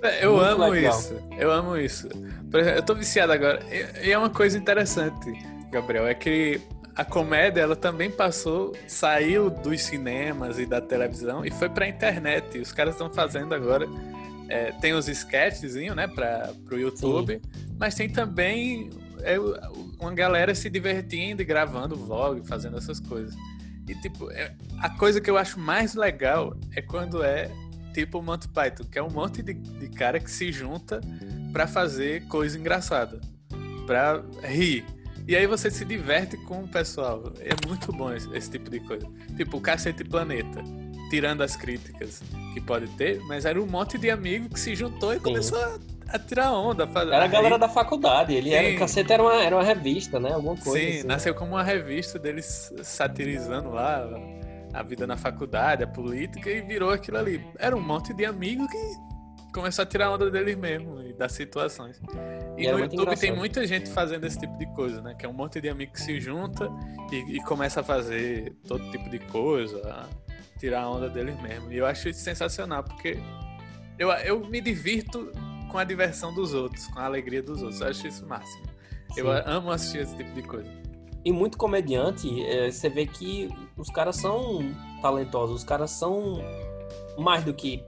É, 0.02 0.26
eu 0.26 0.32
Muito 0.32 0.46
amo 0.46 0.66
legal. 0.66 0.98
isso, 0.98 1.16
eu 1.38 1.52
amo 1.52 1.76
isso. 1.76 2.08
Eu 2.52 2.82
tô 2.82 2.92
viciado 2.92 3.32
agora, 3.32 3.60
e 4.02 4.10
é 4.10 4.18
uma 4.18 4.30
coisa 4.30 4.58
interessante, 4.58 5.30
Gabriel, 5.70 6.08
é 6.08 6.14
que 6.14 6.60
a 6.96 7.04
comédia 7.04 7.60
ela 7.60 7.76
também 7.76 8.10
passou, 8.10 8.72
saiu 8.88 9.48
dos 9.48 9.80
cinemas 9.82 10.58
e 10.58 10.66
da 10.66 10.80
televisão 10.80 11.44
e 11.44 11.52
foi 11.52 11.68
pra 11.68 11.86
internet. 11.86 12.58
Os 12.58 12.72
caras 12.72 12.94
estão 12.94 13.08
fazendo 13.08 13.54
agora. 13.54 13.86
É, 14.48 14.72
tem 14.72 14.92
os 14.92 15.06
sketchzinhos, 15.06 15.94
né, 15.94 16.08
para 16.08 16.52
o 16.72 16.74
YouTube, 16.74 17.40
Sim. 17.40 17.68
mas 17.78 17.94
tem 17.94 18.08
também 18.08 18.90
é, 19.22 19.38
uma 19.98 20.12
galera 20.14 20.54
se 20.54 20.68
divertindo 20.68 21.42
e 21.42 21.44
gravando 21.44 21.96
vlog, 21.96 22.46
fazendo 22.46 22.76
essas 22.76 23.00
coisas. 23.00 23.34
E, 23.88 23.94
tipo, 23.96 24.30
é, 24.30 24.54
a 24.78 24.90
coisa 24.90 25.20
que 25.20 25.30
eu 25.30 25.36
acho 25.36 25.58
mais 25.58 25.94
legal 25.94 26.56
é 26.74 26.82
quando 26.82 27.22
é 27.22 27.50
tipo 27.92 28.18
o 28.18 28.22
Monty 28.22 28.48
Python, 28.48 28.84
que 28.84 28.98
é 28.98 29.02
um 29.02 29.10
monte 29.10 29.42
de, 29.42 29.54
de 29.54 29.88
cara 29.88 30.20
que 30.20 30.30
se 30.30 30.52
junta 30.52 31.00
para 31.52 31.66
fazer 31.66 32.24
coisa 32.26 32.58
engraçada, 32.58 33.20
para 33.86 34.22
rir. 34.42 34.84
E 35.26 35.36
aí 35.36 35.46
você 35.46 35.70
se 35.70 35.84
diverte 35.84 36.36
com 36.36 36.62
o 36.62 36.68
pessoal. 36.68 37.32
É 37.40 37.50
muito 37.66 37.92
bom 37.92 38.12
esse, 38.12 38.28
esse 38.36 38.50
tipo 38.50 38.70
de 38.70 38.80
coisa. 38.80 39.06
Tipo, 39.36 39.58
o 39.58 39.60
Cacete 39.60 40.04
Planeta. 40.04 40.62
Tirando 41.10 41.42
as 41.42 41.56
críticas 41.56 42.22
que 42.54 42.60
pode 42.60 42.86
ter, 42.96 43.20
mas 43.24 43.44
era 43.44 43.60
um 43.60 43.66
monte 43.66 43.98
de 43.98 44.10
amigo 44.10 44.48
que 44.48 44.60
se 44.60 44.76
juntou 44.76 45.12
e 45.12 45.16
Sim. 45.16 45.22
começou 45.22 45.58
a, 45.58 45.78
a, 46.12 46.18
tirar 46.18 46.52
onda. 46.52 46.86
Fazer, 46.86 47.12
era 47.12 47.24
a 47.24 47.28
galera 47.28 47.58
da 47.58 47.68
faculdade. 47.68 48.34
Ele 48.34 48.52
era, 48.52 48.74
o 48.74 48.78
Cacete 48.78 49.12
era 49.12 49.22
uma, 49.22 49.42
era 49.42 49.56
uma 49.56 49.64
revista, 49.64 50.18
né? 50.18 50.32
Alguma 50.32 50.56
coisa. 50.56 50.78
Sim, 50.78 50.98
assim. 50.98 51.06
nasceu 51.06 51.34
como 51.34 51.52
uma 51.52 51.62
revista 51.62 52.18
deles 52.18 52.72
satirizando 52.82 53.70
lá 53.70 54.08
a 54.72 54.82
vida 54.82 55.06
na 55.06 55.16
faculdade, 55.16 55.82
a 55.82 55.86
política, 55.86 56.50
e 56.50 56.60
virou 56.60 56.90
aquilo 56.90 57.18
ali. 57.18 57.44
Era 57.58 57.76
um 57.76 57.80
monte 57.80 58.14
de 58.14 58.24
amigo 58.24 58.66
que 58.68 59.10
começou 59.52 59.82
a 59.82 59.86
tirar 59.86 60.12
onda 60.12 60.30
dele 60.30 60.54
mesmo 60.54 61.02
e 61.02 61.12
das 61.12 61.32
situações. 61.32 62.00
E, 62.56 62.64
e 62.64 62.72
no 62.72 62.78
YouTube 62.78 63.02
engraçado. 63.02 63.20
tem 63.20 63.34
muita 63.34 63.66
gente 63.66 63.90
fazendo 63.90 64.24
esse 64.24 64.38
tipo 64.38 64.56
de 64.56 64.66
coisa, 64.74 65.00
né? 65.02 65.14
Que 65.14 65.26
é 65.26 65.28
um 65.28 65.32
monte 65.32 65.60
de 65.60 65.68
amigo 65.68 65.92
que 65.92 66.00
se 66.00 66.20
junta 66.20 66.70
e, 67.10 67.36
e 67.36 67.42
começa 67.42 67.80
a 67.80 67.84
fazer 67.84 68.56
todo 68.66 68.90
tipo 68.90 69.08
de 69.10 69.18
coisa, 69.18 70.08
tirar 70.58 70.82
a 70.82 70.90
onda 70.90 71.08
deles 71.08 71.40
mesmo. 71.40 71.72
E 71.72 71.78
eu 71.78 71.86
acho 71.86 72.08
isso 72.08 72.20
sensacional, 72.20 72.84
porque 72.84 73.18
eu, 73.98 74.10
eu 74.10 74.40
me 74.48 74.60
divirto 74.60 75.32
com 75.70 75.78
a 75.78 75.84
diversão 75.84 76.34
dos 76.34 76.52
outros, 76.52 76.86
com 76.88 76.98
a 76.98 77.04
alegria 77.04 77.42
dos 77.42 77.62
outros. 77.62 77.80
Eu 77.80 77.88
acho 77.88 78.06
isso 78.06 78.26
máximo. 78.26 78.66
Sim. 79.12 79.20
Eu 79.20 79.30
amo 79.30 79.70
assistir 79.70 79.98
esse 79.98 80.16
tipo 80.16 80.32
de 80.32 80.42
coisa. 80.42 80.70
E 81.24 81.32
muito 81.32 81.58
comediante, 81.58 82.44
é, 82.46 82.70
você 82.70 82.88
vê 82.88 83.06
que 83.06 83.48
os 83.76 83.90
caras 83.90 84.16
são 84.16 84.74
talentosos, 85.02 85.56
os 85.56 85.64
caras 85.64 85.90
são 85.90 86.42
mais 87.18 87.44
do 87.44 87.52
que 87.52 87.84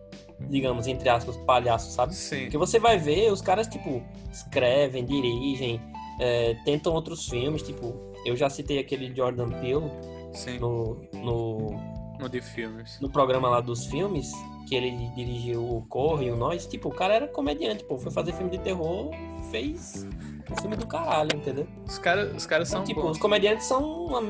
digamos, 0.49 0.87
entre 0.87 1.09
aspas, 1.09 1.37
palhaço, 1.39 1.93
sabe? 1.93 2.15
Sim. 2.15 2.43
Porque 2.43 2.59
você 2.59 2.79
vai 2.79 2.99
ver, 2.99 3.31
os 3.33 3.41
caras, 3.41 3.67
tipo, 3.69 4.03
escrevem, 4.33 5.05
dirigem, 5.05 5.81
é, 6.19 6.55
tentam 6.65 6.93
outros 6.93 7.29
filmes, 7.29 7.63
tipo, 7.63 7.95
eu 8.25 8.37
já 8.37 8.49
citei 8.49 8.79
aquele 8.79 9.15
Jordan 9.15 9.51
Peele 9.61 9.91
Sim. 10.33 10.59
no. 10.59 11.01
no 11.15 12.03
no 12.19 12.29
de 12.29 12.41
filmes. 12.41 13.01
No 13.01 13.11
programa 13.11 13.49
lá 13.49 13.61
dos 13.61 13.87
filmes, 13.87 14.31
que 14.67 14.75
ele 14.75 15.11
dirigiu 15.15 15.63
o 15.63 15.83
Corre 15.89 16.27
e 16.27 16.31
o 16.31 16.37
Nós, 16.37 16.67
tipo, 16.67 16.89
o 16.89 16.93
cara 16.93 17.15
era 17.15 17.29
comediante, 17.29 17.85
pô, 17.85 17.99
foi 17.99 18.11
fazer 18.11 18.33
filme 18.33 18.51
de 18.51 18.59
terror, 18.59 19.11
fez 19.51 20.07
um 20.51 20.57
filme 20.61 20.77
do 20.77 20.87
caralho, 20.87 21.31
entendeu? 21.35 21.67
Os 21.87 21.99
caras 21.99 22.35
os 22.35 22.47
caras 22.47 22.69
então, 22.69 22.81
são. 22.81 22.87
Tipo, 22.87 23.03
bons. 23.03 23.13
os 23.13 23.19
comediantes 23.19 23.67
são 23.67 23.83
uma, 24.07 24.23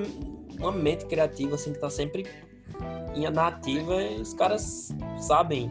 uma 0.59 0.73
mente 0.73 1.07
criativa, 1.07 1.55
assim, 1.55 1.73
que 1.73 1.79
tá 1.79 1.91
sempre 1.91 2.27
em 3.15 3.29
nativa 3.31 4.03
e 4.03 4.21
os 4.21 4.33
caras 4.33 4.95
sabem 5.19 5.71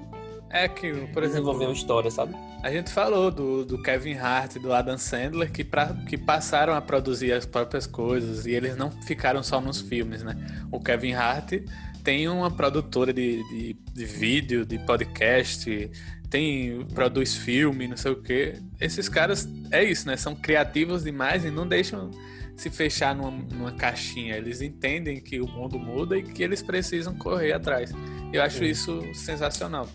é 0.54 0.68
que, 0.68 0.92
por 0.92 1.24
exemplo. 1.24 1.32
Desenvolver 1.32 1.66
uma 1.66 1.74
história, 1.74 2.12
sabe? 2.12 2.36
A 2.62 2.70
gente 2.70 2.92
falou 2.92 3.32
do, 3.32 3.66
do 3.66 3.82
Kevin 3.82 4.16
Hart 4.16 4.58
e 4.58 4.60
do 4.60 4.72
Adam 4.72 4.98
Sandler 4.98 5.52
que, 5.52 5.64
pra, 5.64 5.94
que 6.08 6.18
passaram 6.18 6.76
a 6.76 6.82
produzir 6.82 7.32
as 7.32 7.46
próprias 7.46 7.88
coisas 7.88 8.46
e 8.46 8.52
eles 8.52 8.76
não 8.76 8.92
ficaram 8.92 9.42
só 9.42 9.60
nos 9.60 9.82
filmes, 9.82 10.22
né? 10.22 10.36
O 10.72 10.80
Kevin 10.80 11.14
Hart 11.14 11.54
tem 12.04 12.28
uma 12.28 12.50
produtora 12.50 13.14
de, 13.14 13.44
de, 13.50 13.74
de 13.94 14.06
vídeo, 14.06 14.66
de 14.66 14.80
podcast, 14.80 15.90
tem 16.30 16.86
produz 16.94 17.36
filme, 17.36 17.88
não 17.88 17.98
sei 17.98 18.12
o 18.12 18.22
quê. 18.22 18.56
Esses 18.80 19.10
caras, 19.10 19.48
é 19.70 19.84
isso, 19.84 20.08
né? 20.08 20.16
São 20.16 20.36
criativos 20.36 21.04
demais 21.04 21.44
e 21.44 21.52
não 21.52 21.68
deixam 21.68 22.10
se 22.56 22.70
fechar 22.70 23.16
numa, 23.16 23.32
numa 23.32 23.72
caixinha. 23.74 24.38
Eles 24.38 24.62
entendem 24.62 25.20
que 25.20 25.42
o 25.42 25.48
mundo 25.48 25.78
muda 25.78 26.18
e 26.18 26.24
que 26.24 26.42
eles 26.42 26.62
precisam 26.62 27.14
correr 27.16 27.54
atrás. 27.54 27.92
Eu 28.32 28.42
acho 28.42 28.64
isso 28.64 29.02
sensacional. 29.14 29.90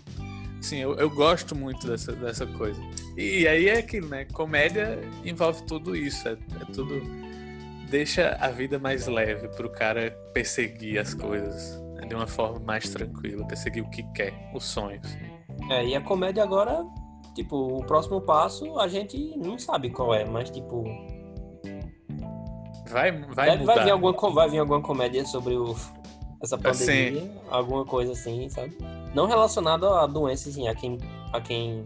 Sim, 0.61 0.77
eu, 0.77 0.95
eu 0.95 1.09
gosto 1.09 1.55
muito 1.55 1.87
dessa, 1.87 2.13
dessa 2.13 2.45
coisa. 2.45 2.79
E 3.17 3.47
aí 3.47 3.67
é 3.67 3.79
aquilo, 3.79 4.07
né? 4.07 4.25
Comédia 4.25 4.99
envolve 5.25 5.63
tudo 5.65 5.95
isso. 5.95 6.27
É, 6.27 6.33
é 6.33 6.65
tudo. 6.73 7.01
Deixa 7.89 8.37
a 8.39 8.49
vida 8.49 8.77
mais 8.77 9.07
leve 9.07 9.47
pro 9.49 9.69
cara 9.69 10.11
perseguir 10.33 10.99
as 10.99 11.13
coisas? 11.13 11.86
De 12.05 12.15
uma 12.15 12.27
forma 12.27 12.59
mais 12.59 12.89
tranquila, 12.89 13.45
perseguir 13.47 13.83
o 13.83 13.89
que 13.89 14.03
quer, 14.13 14.33
os 14.53 14.63
sonhos. 14.63 15.07
É, 15.69 15.85
e 15.85 15.95
a 15.95 16.01
comédia 16.01 16.43
agora, 16.43 16.85
tipo, 17.33 17.79
o 17.79 17.85
próximo 17.85 18.21
passo 18.21 18.79
a 18.79 18.87
gente 18.87 19.35
não 19.37 19.57
sabe 19.57 19.89
qual 19.89 20.13
é, 20.13 20.25
mas 20.25 20.49
tipo. 20.49 20.83
Vai, 22.89 23.11
vai, 23.11 23.51
Deve, 23.51 23.65
vai, 23.65 23.83
vir 23.83 23.91
alguma, 23.91 24.13
vai 24.31 24.49
vir 24.49 24.59
alguma 24.59 24.81
comédia 24.81 25.25
sobre 25.25 25.55
o, 25.55 25.75
essa 26.41 26.57
pandemia, 26.57 27.21
assim. 27.21 27.31
alguma 27.49 27.85
coisa 27.85 28.13
assim, 28.13 28.47
sabe? 28.49 28.77
Não 29.13 29.27
relacionado 29.27 29.87
a 29.87 30.05
doenças, 30.07 30.53
assim, 30.53 30.67
a 30.67 30.75
quem, 30.75 30.97
a 31.33 31.41
quem 31.41 31.85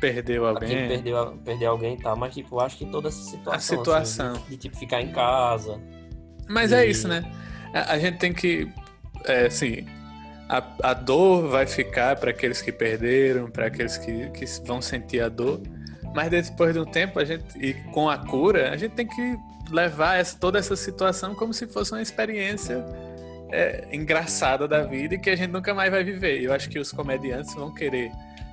perdeu 0.00 0.46
alguém. 0.46 0.68
A 0.68 0.70
quem 0.70 0.88
perdeu, 0.88 1.38
perdeu 1.44 1.70
alguém 1.70 1.94
e 1.94 1.98
tal, 1.98 2.16
mas 2.16 2.34
tipo, 2.34 2.58
acho 2.60 2.76
que 2.76 2.86
toda 2.86 3.08
essa 3.08 3.22
situação. 3.22 3.54
A 3.54 3.58
situação. 3.58 4.32
Assim, 4.32 4.44
de, 4.44 4.50
de, 4.50 4.56
tipo, 4.56 4.76
ficar 4.76 5.00
em 5.00 5.12
casa. 5.12 5.80
Mas 6.48 6.72
é 6.72 6.86
isso, 6.86 7.06
né? 7.06 7.30
A, 7.74 7.92
a 7.92 7.98
gente 7.98 8.18
tem 8.18 8.32
que. 8.32 8.68
É, 9.24 9.46
assim, 9.46 9.86
a, 10.48 10.62
a 10.82 10.94
dor 10.94 11.48
vai 11.48 11.66
ficar 11.66 12.16
para 12.16 12.30
aqueles 12.30 12.62
que 12.62 12.72
perderam, 12.72 13.50
para 13.50 13.66
aqueles 13.66 13.98
que, 13.98 14.30
que 14.30 14.44
vão 14.64 14.80
sentir 14.80 15.20
a 15.20 15.28
dor. 15.28 15.60
Mas 16.14 16.30
depois 16.30 16.72
de 16.72 16.80
um 16.80 16.84
tempo, 16.84 17.18
a 17.18 17.24
gente, 17.24 17.44
e 17.58 17.74
com 17.92 18.08
a 18.08 18.16
cura, 18.16 18.70
a 18.70 18.76
gente 18.76 18.92
tem 18.92 19.06
que 19.06 19.38
levar 19.70 20.18
essa, 20.18 20.38
toda 20.38 20.58
essa 20.58 20.74
situação 20.74 21.34
como 21.34 21.52
se 21.52 21.66
fosse 21.66 21.92
uma 21.92 22.00
experiência 22.00 22.84
é, 23.50 23.86
engraçada 23.92 24.66
da 24.66 24.82
vida 24.82 25.14
e 25.14 25.18
que 25.18 25.30
a 25.30 25.36
gente 25.36 25.50
nunca 25.50 25.74
mais 25.74 25.90
vai 25.90 26.02
viver. 26.02 26.42
Eu 26.42 26.52
acho 26.52 26.68
que 26.70 26.78
os 26.78 26.90
comediantes 26.90 27.54
vão 27.54 27.72
querer 27.72 28.10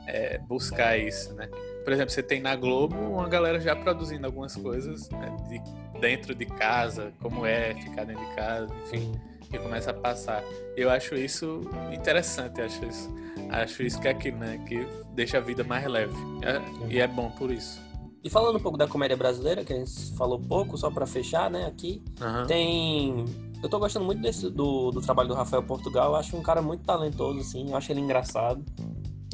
é, 0.08 0.38
buscar 0.38 0.98
isso, 0.98 1.34
né? 1.34 1.48
Por 1.84 1.94
exemplo, 1.94 2.12
você 2.12 2.24
tem 2.24 2.42
na 2.42 2.56
Globo 2.56 2.96
uma 2.96 3.30
galera 3.30 3.60
já 3.60 3.76
produzindo 3.76 4.26
algumas 4.26 4.56
coisas 4.56 5.10
né, 5.10 5.36
de, 5.48 6.00
dentro 6.00 6.34
de 6.34 6.46
casa, 6.46 7.14
como 7.22 7.46
é 7.46 7.76
ficar 7.76 8.06
dentro 8.06 8.26
de 8.26 8.36
casa, 8.36 8.74
enfim, 8.86 9.14
e 9.54 9.58
começa 9.58 9.92
a 9.92 9.94
passar. 9.94 10.44
Eu 10.76 10.90
acho 10.90 11.16
isso 11.16 11.62
interessante, 11.94 12.62
acho 12.62 12.86
isso, 12.86 13.14
acho 13.50 13.84
isso 13.84 14.02
que 14.02 14.08
é 14.08 14.12
aquilo, 14.12 14.38
né? 14.38 14.64
Que 14.68 14.86
deixa 15.14 15.38
a 15.38 15.42
vida 15.42 15.64
mais 15.64 15.86
leve. 15.86 16.16
É, 16.42 16.92
e 16.92 17.00
é 17.00 17.08
bom 17.08 17.30
por 17.32 17.52
isso. 17.52 17.80
E 18.24 18.30
falando 18.30 18.58
um 18.58 18.62
pouco 18.62 18.78
da 18.78 18.88
comédia 18.88 19.16
brasileira, 19.16 19.64
que 19.64 19.72
a 19.72 19.76
gente 19.76 20.16
falou 20.16 20.40
pouco, 20.40 20.76
só 20.76 20.90
para 20.90 21.06
fechar, 21.06 21.48
né, 21.52 21.68
aqui, 21.68 22.04
uhum. 22.20 22.48
tem 22.48 23.26
eu 23.66 23.70
tô 23.70 23.80
gostando 23.80 24.06
muito 24.06 24.22
desse, 24.22 24.50
do, 24.50 24.92
do 24.92 25.02
trabalho 25.02 25.30
do 25.30 25.34
Rafael 25.34 25.64
Portugal. 25.64 26.12
Eu 26.12 26.16
acho 26.16 26.38
um 26.38 26.42
cara 26.42 26.62
muito 26.62 26.84
talentoso, 26.84 27.40
assim. 27.40 27.68
Eu 27.70 27.76
acho 27.76 27.92
ele 27.92 28.00
engraçado. 28.00 28.64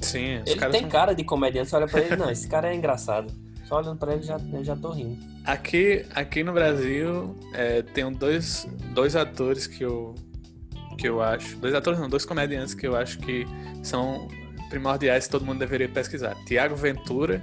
Sim, 0.01 0.41
Ele 0.45 0.59
tem 0.71 0.81
são... 0.81 0.89
cara 0.89 1.13
de 1.13 1.23
comediante. 1.23 1.69
Você 1.69 1.75
olha 1.75 1.87
pra 1.87 2.01
ele, 2.01 2.15
não, 2.15 2.29
esse 2.29 2.47
cara 2.47 2.71
é 2.71 2.75
engraçado. 2.75 3.31
Só 3.65 3.77
olhando 3.77 3.97
pra 3.97 4.13
ele, 4.13 4.23
já, 4.23 4.37
eu 4.53 4.63
já 4.63 4.75
tô 4.75 4.91
rindo. 4.91 5.17
Aqui, 5.45 6.05
aqui 6.13 6.43
no 6.43 6.51
Brasil, 6.51 7.35
é, 7.53 7.81
tem 7.81 8.11
dois, 8.11 8.67
dois 8.93 9.15
atores 9.15 9.65
que 9.65 9.83
eu, 9.83 10.13
que 10.97 11.07
eu 11.07 11.21
acho... 11.21 11.55
Dois 11.57 11.73
atores 11.73 11.99
não, 11.99 12.09
dois 12.09 12.25
comediantes 12.25 12.73
que 12.73 12.85
eu 12.85 12.95
acho 12.95 13.17
que 13.19 13.45
são 13.81 14.27
primordiais 14.69 15.27
todo 15.27 15.45
mundo 15.45 15.59
deveria 15.59 15.89
pesquisar. 15.89 16.35
Tiago 16.45 16.75
Ventura 16.75 17.41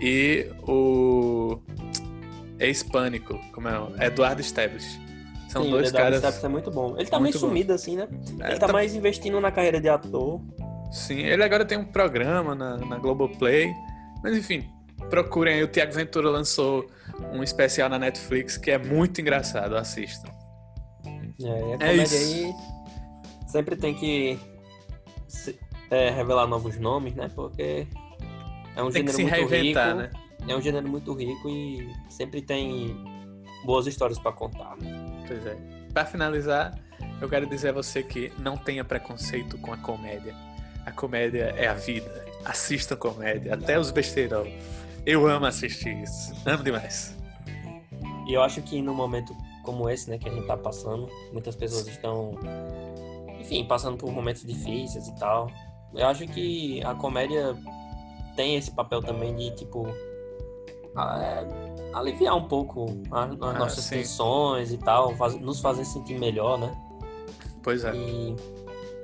e 0.00 0.46
o 0.66 1.58
ex-pânico, 2.58 3.38
como 3.52 3.68
é? 3.68 4.06
Eduardo 4.06 4.40
Stablish. 4.40 5.00
São 5.48 5.64
Sim, 5.64 5.70
dois 5.70 5.90
caras. 5.90 6.18
Steps 6.18 6.44
é 6.44 6.48
muito 6.48 6.70
bom. 6.70 6.94
Ele 6.98 7.08
tá 7.08 7.18
meio 7.18 7.36
sumido, 7.36 7.72
assim, 7.72 7.96
né? 7.96 8.06
É, 8.40 8.50
ele 8.50 8.58
tá, 8.58 8.66
tá, 8.66 8.72
mais 8.72 8.94
investindo 8.94 9.40
na 9.40 9.50
carreira 9.50 9.80
de 9.80 9.88
ator. 9.88 10.40
Sim, 10.90 11.18
ele 11.18 11.42
agora 11.42 11.64
tem 11.64 11.78
um 11.78 11.84
programa 11.84 12.54
na, 12.54 12.76
na 12.76 12.98
Globoplay. 12.98 13.72
Mas 14.22 14.36
enfim, 14.36 14.68
procurem 15.10 15.54
aí. 15.54 15.62
O 15.62 15.68
Tiago 15.68 15.92
Ventura 15.92 16.30
lançou 16.30 16.86
um 17.32 17.42
especial 17.42 17.88
na 17.88 17.98
Netflix 17.98 18.56
que 18.56 18.70
é 18.70 18.78
muito 18.78 19.20
engraçado. 19.20 19.76
Assistam. 19.76 20.30
É, 21.40 21.50
a 21.50 21.54
é 21.54 21.78
comédia 21.78 22.16
é 22.16 22.20
aí 22.20 22.54
sempre 23.48 23.76
tem 23.76 23.94
que 23.94 24.38
é, 25.90 26.10
revelar 26.10 26.46
novos 26.46 26.78
nomes, 26.78 27.14
né? 27.14 27.30
Porque 27.34 27.88
é 28.76 28.82
um 28.82 28.90
tem 28.90 29.06
gênero 29.08 29.40
muito 29.40 29.54
rico. 29.54 29.80
Né? 29.80 30.10
É 30.46 30.56
um 30.56 30.60
gênero 30.60 30.88
muito 30.88 31.12
rico 31.14 31.48
e 31.48 31.90
sempre 32.08 32.42
tem 32.42 32.96
boas 33.64 33.86
histórias 33.86 34.18
para 34.18 34.32
contar. 34.32 34.76
Pois 35.26 35.46
é. 35.46 35.56
Para 35.92 36.04
finalizar, 36.04 36.78
eu 37.20 37.28
quero 37.28 37.46
dizer 37.46 37.70
a 37.70 37.72
você 37.72 38.02
que 38.02 38.32
não 38.38 38.56
tenha 38.56 38.84
preconceito 38.84 39.58
com 39.58 39.72
a 39.72 39.78
comédia. 39.78 40.34
A 40.88 40.92
comédia 40.92 41.54
é 41.54 41.68
a 41.68 41.74
vida. 41.74 42.24
Assista 42.46 42.96
comédia, 42.96 43.52
até 43.52 43.78
os 43.78 43.90
besteirão. 43.90 44.46
Eu 45.04 45.26
amo 45.28 45.44
assistir 45.44 45.94
isso. 46.02 46.32
Amo 46.46 46.64
demais. 46.64 47.14
E 48.26 48.32
eu 48.32 48.40
acho 48.40 48.62
que 48.62 48.80
no 48.80 48.94
momento 48.94 49.36
como 49.64 49.90
esse, 49.90 50.08
né, 50.08 50.16
que 50.16 50.26
a 50.26 50.32
gente 50.32 50.46
tá 50.46 50.56
passando, 50.56 51.06
muitas 51.30 51.54
pessoas 51.54 51.86
estão, 51.86 52.38
enfim, 53.38 53.66
passando 53.66 53.98
por 53.98 54.10
momentos 54.10 54.46
difíceis 54.46 55.08
e 55.08 55.14
tal. 55.16 55.50
Eu 55.92 56.06
acho 56.06 56.26
que 56.26 56.82
a 56.82 56.94
comédia 56.94 57.54
tem 58.34 58.56
esse 58.56 58.70
papel 58.70 59.02
também 59.02 59.36
de, 59.36 59.54
tipo, 59.56 59.86
é, 60.96 61.92
aliviar 61.92 62.34
um 62.34 62.48
pouco 62.48 62.86
as, 63.10 63.30
as 63.30 63.42
ah, 63.42 63.58
nossas 63.58 63.84
sim. 63.84 63.96
tensões 63.96 64.72
e 64.72 64.78
tal, 64.78 65.14
faz, 65.16 65.38
nos 65.38 65.60
fazer 65.60 65.84
sentir 65.84 66.18
melhor, 66.18 66.58
né? 66.58 66.74
Pois 67.62 67.84
é. 67.84 67.94
E 67.94 68.57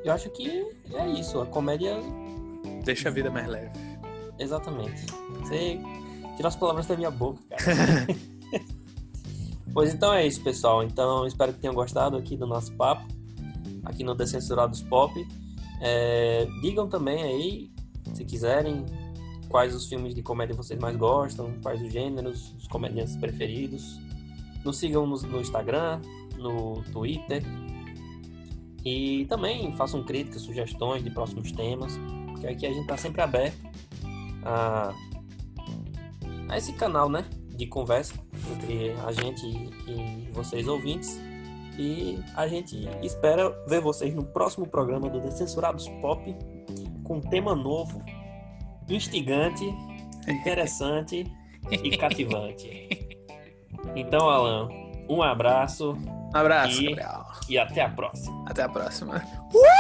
eu 0.05 0.13
acho 0.13 0.31
que 0.31 0.65
é 0.93 1.09
isso. 1.09 1.41
A 1.41 1.47
comédia. 1.47 1.97
Deixa 2.85 3.09
a 3.09 3.13
vida 3.13 3.31
mais 3.31 3.49
leve. 3.49 3.71
Exatamente. 4.39 5.07
Você 5.41 5.81
tirou 6.37 6.49
as 6.49 6.57
palavras 6.57 6.87
da 6.87 6.97
minha 6.97 7.11
boca, 7.11 7.41
cara. 7.49 8.07
pois 9.73 9.95
então 9.95 10.13
é 10.13 10.27
isso, 10.27 10.43
pessoal. 10.43 10.83
Então 10.83 11.27
espero 11.27 11.53
que 11.53 11.61
tenham 11.61 11.75
gostado 11.75 12.17
aqui 12.17 12.37
do 12.37 12.47
nosso 12.47 12.73
papo, 12.75 13.07
aqui 13.85 14.05
no 14.05 14.15
Descensurados 14.15 14.83
Pop. 14.83 15.13
É, 15.81 16.47
digam 16.61 16.89
também 16.89 17.23
aí, 17.23 17.71
se 18.15 18.25
quiserem, 18.25 18.85
quais 19.49 19.75
os 19.75 19.87
filmes 19.87 20.15
de 20.15 20.23
comédia 20.23 20.55
vocês 20.55 20.79
mais 20.79 20.97
gostam, 20.97 21.55
quais 21.63 21.81
os 21.81 21.93
gêneros, 21.93 22.55
os 22.59 22.67
comediantes 22.67 23.17
preferidos. 23.17 23.99
Nos 24.65 24.79
sigam 24.79 25.07
no, 25.07 25.17
no 25.23 25.41
Instagram, 25.41 26.01
no 26.37 26.83
Twitter, 26.93 27.43
e 28.85 29.25
também 29.27 29.73
façam 29.77 30.03
críticas, 30.05 30.43
sugestões 30.43 31.03
de 31.03 31.11
próximos 31.11 31.51
temas, 31.53 31.99
porque 32.31 32.47
aqui 32.47 32.67
a 32.67 32.71
gente 32.71 32.83
está 32.83 32.97
sempre 32.97 33.23
aberto 33.23 33.59
a, 34.45 34.93
a, 36.49 36.59
esse 36.59 36.73
canal 36.75 37.09
né, 37.09 37.25
de 37.57 37.67
conversa 37.67 38.15
entre 38.53 38.93
a 39.07 39.13
gente 39.13 39.47
e 39.47 40.29
vocês 40.33 40.69
ouvintes. 40.69 41.19
E 41.77 42.21
a 42.37 42.47
gente 42.47 42.89
espera 43.03 43.51
ver 43.67 43.81
vocês 43.81 44.15
no 44.15 44.25
próximo 44.25 44.67
programa 44.67 45.09
do 45.09 45.21
Descensurados 45.21 45.89
Pop 46.01 46.23
com 47.03 47.17
um 47.17 47.21
tema 47.21 47.55
novo, 47.55 48.01
instigante, 48.89 49.65
interessante 50.29 51.25
e 51.71 51.91
cativante. 51.99 52.89
Então, 53.97 54.29
Alan, 54.29 54.69
um 55.09 55.21
abraço. 55.23 55.93
Um 55.93 56.37
abraço, 56.37 56.81
e, 56.81 56.95
e 57.49 57.59
até 57.59 57.83
a 57.83 57.89
próxima. 57.89 58.45
Até 58.49 58.63
a 58.63 58.69
próxima. 58.69 59.23
Uh! 59.53 59.74